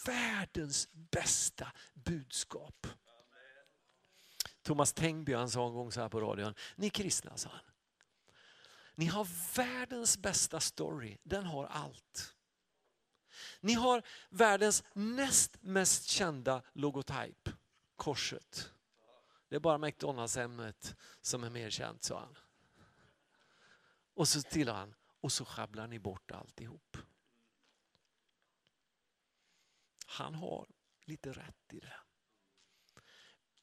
[0.05, 2.87] världens bästa budskap.
[4.61, 6.53] Thomas Tengby han sa en gång så här på radion.
[6.75, 7.73] Ni kristna, sa han.
[8.95, 11.17] Ni har världens bästa story.
[11.23, 12.35] Den har allt.
[13.61, 17.49] Ni har världens näst mest kända logotyp.
[17.95, 18.71] Korset.
[19.49, 22.37] Det är bara McDonalds-ämnet som är mer känt, sa han.
[24.17, 26.97] Och så tillade han, och så sjabblar ni bort alltihop.
[30.05, 30.67] Han har
[31.01, 31.99] lite rätt i det.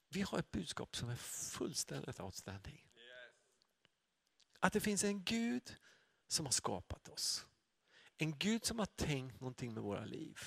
[0.08, 2.90] Vi har ett budskap som är fullständigt outstanding.
[4.60, 5.76] Att det finns en Gud
[6.26, 7.46] som har skapat oss.
[8.16, 10.38] En Gud som har tänkt någonting med våra liv.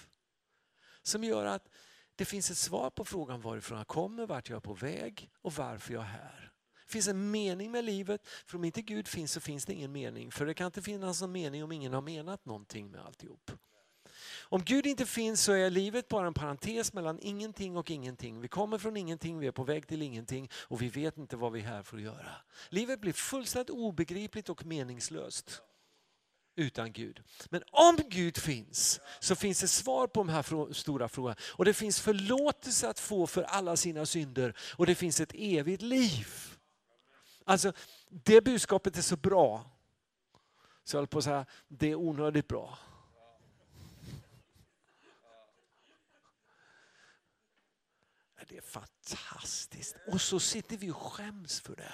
[1.01, 1.69] Som gör att
[2.15, 5.53] det finns ett svar på frågan varifrån jag kommer, vart jag är på väg och
[5.53, 6.56] varför jag är här.
[6.87, 9.91] Det finns en mening med livet, för om inte Gud finns så finns det ingen
[9.91, 10.31] mening.
[10.31, 13.51] För det kan inte finnas någon mening om ingen har menat någonting med alltihop.
[14.49, 18.41] Om Gud inte finns så är livet bara en parentes mellan ingenting och ingenting.
[18.41, 21.51] Vi kommer från ingenting, vi är på väg till ingenting och vi vet inte vad
[21.51, 22.31] vi är här för att göra.
[22.69, 25.61] Livet blir fullständigt obegripligt och meningslöst
[26.55, 27.23] utan Gud.
[27.49, 31.35] Men om Gud finns så finns det svar på de här stora frågorna.
[31.41, 35.81] Och det finns förlåtelse att få för alla sina synder och det finns ett evigt
[35.81, 36.56] liv.
[37.47, 37.73] Alltså
[38.09, 39.65] det budskapet är så bra.
[40.83, 42.79] Så jag höll på att säga, det är onödigt bra.
[48.49, 49.95] Det är fantastiskt.
[50.07, 51.93] Och så sitter vi och skäms för det.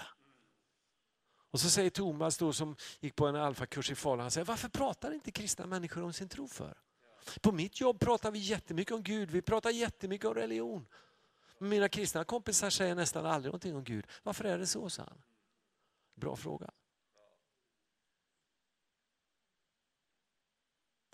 [1.51, 4.69] Och så säger Thomas då som gick på en alfakurs i Falun, han säger, varför
[4.69, 6.77] pratar inte kristna människor om sin tro för?
[7.41, 10.85] På mitt jobb pratar vi jättemycket om Gud, vi pratar jättemycket om religion.
[11.57, 14.05] Men Mina kristna kompisar säger nästan aldrig någonting om Gud.
[14.23, 15.21] Varför är det så, sa han.
[16.23, 16.71] Bra fråga.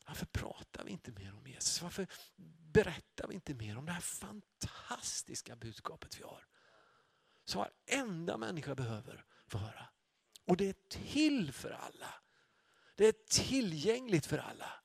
[0.06, 1.82] Varför pratar vi inte mer om Jesus?
[1.82, 2.08] Varför
[2.74, 6.48] berättar vi inte mer om det här fantastiska budskapet vi har?
[7.46, 9.90] Som varenda människa behöver få höra.
[10.46, 12.14] Och det är till för alla.
[12.96, 14.84] Det är tillgängligt för alla.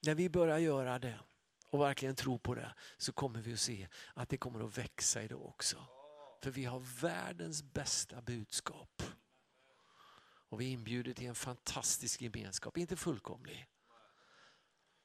[0.00, 1.20] När vi börjar göra det
[1.66, 5.22] och verkligen tro på det så kommer vi att se att det kommer att växa
[5.22, 6.01] idag också.
[6.42, 9.02] För vi har världens bästa budskap.
[10.48, 13.68] Och vi inbjuder till en fantastisk gemenskap, inte fullkomlig.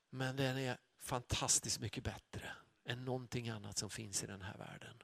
[0.09, 2.51] Men den är fantastiskt mycket bättre
[2.85, 5.03] än någonting annat som finns i den här världen.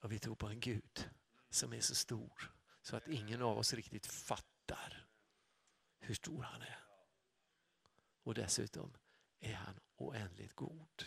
[0.00, 1.10] Och vi tror på en Gud
[1.50, 2.52] som är så stor
[2.82, 5.06] så att ingen av oss riktigt fattar
[5.98, 6.84] hur stor han är.
[8.22, 8.96] Och dessutom
[9.40, 11.04] är han oändligt god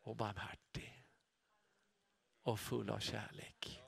[0.00, 0.93] och barmhärtig
[2.44, 3.82] och full av kärlek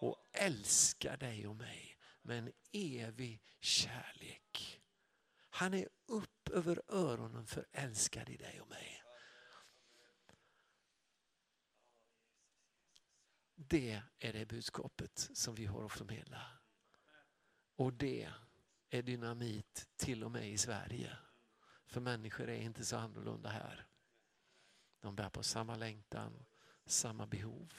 [0.00, 4.80] och älskar dig och mig med en evig kärlek.
[5.50, 9.02] Han är upp över öronen förälskad i dig och mig.
[13.54, 16.58] Det är det budskapet som vi har att förmedla.
[17.76, 18.30] Och det
[18.90, 21.18] är dynamit till och med i Sverige.
[21.86, 23.86] För människor är inte så annorlunda här.
[25.00, 26.44] De bär på samma längtan,
[26.86, 27.72] samma behov.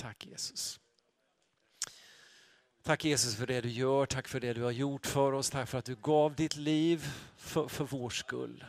[0.00, 0.80] Tack Jesus.
[2.82, 5.68] Tack Jesus för det du gör, tack för det du har gjort för oss, tack
[5.68, 8.64] för att du gav ditt liv för, för vår skull.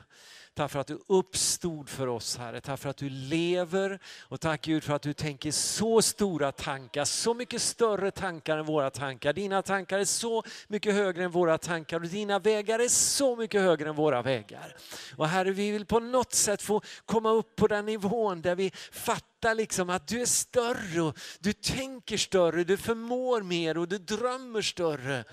[0.54, 2.62] Tack för att du uppstod för oss Herre.
[2.62, 7.06] Tack för att du lever och tack Gud för att du tänker så stora tankar,
[7.06, 9.34] så mycket större tankar än våra tankar.
[9.34, 13.62] Dina tankar är så mycket högre än våra tankar och dina vägar är så mycket
[13.62, 14.76] högre än våra vägar.
[15.18, 18.72] Och Herre, vi vill på något sätt få komma upp på den nivån där vi
[18.92, 23.98] fattar liksom att du är större och du tänker större, du förmår mer och du
[23.98, 25.24] drömmer större.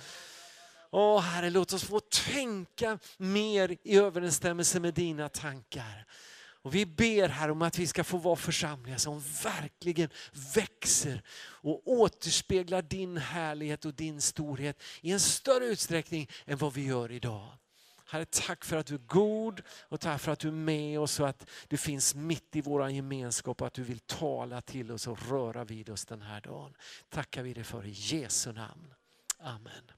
[0.90, 6.06] Åh Herre, låt oss få tänka mer i överensstämmelse med dina tankar.
[6.62, 10.08] Och vi ber här om att vi ska få vara församlingar som verkligen
[10.54, 16.86] växer och återspeglar din härlighet och din storhet i en större utsträckning än vad vi
[16.86, 17.48] gör idag.
[18.06, 21.20] Herre, tack för att du är god och tack för att du är med oss
[21.20, 25.06] och att du finns mitt i vår gemenskap och att du vill tala till oss
[25.06, 26.74] och röra vid oss den här dagen.
[27.08, 28.94] Tackar vi dig för i Jesu namn.
[29.38, 29.97] Amen.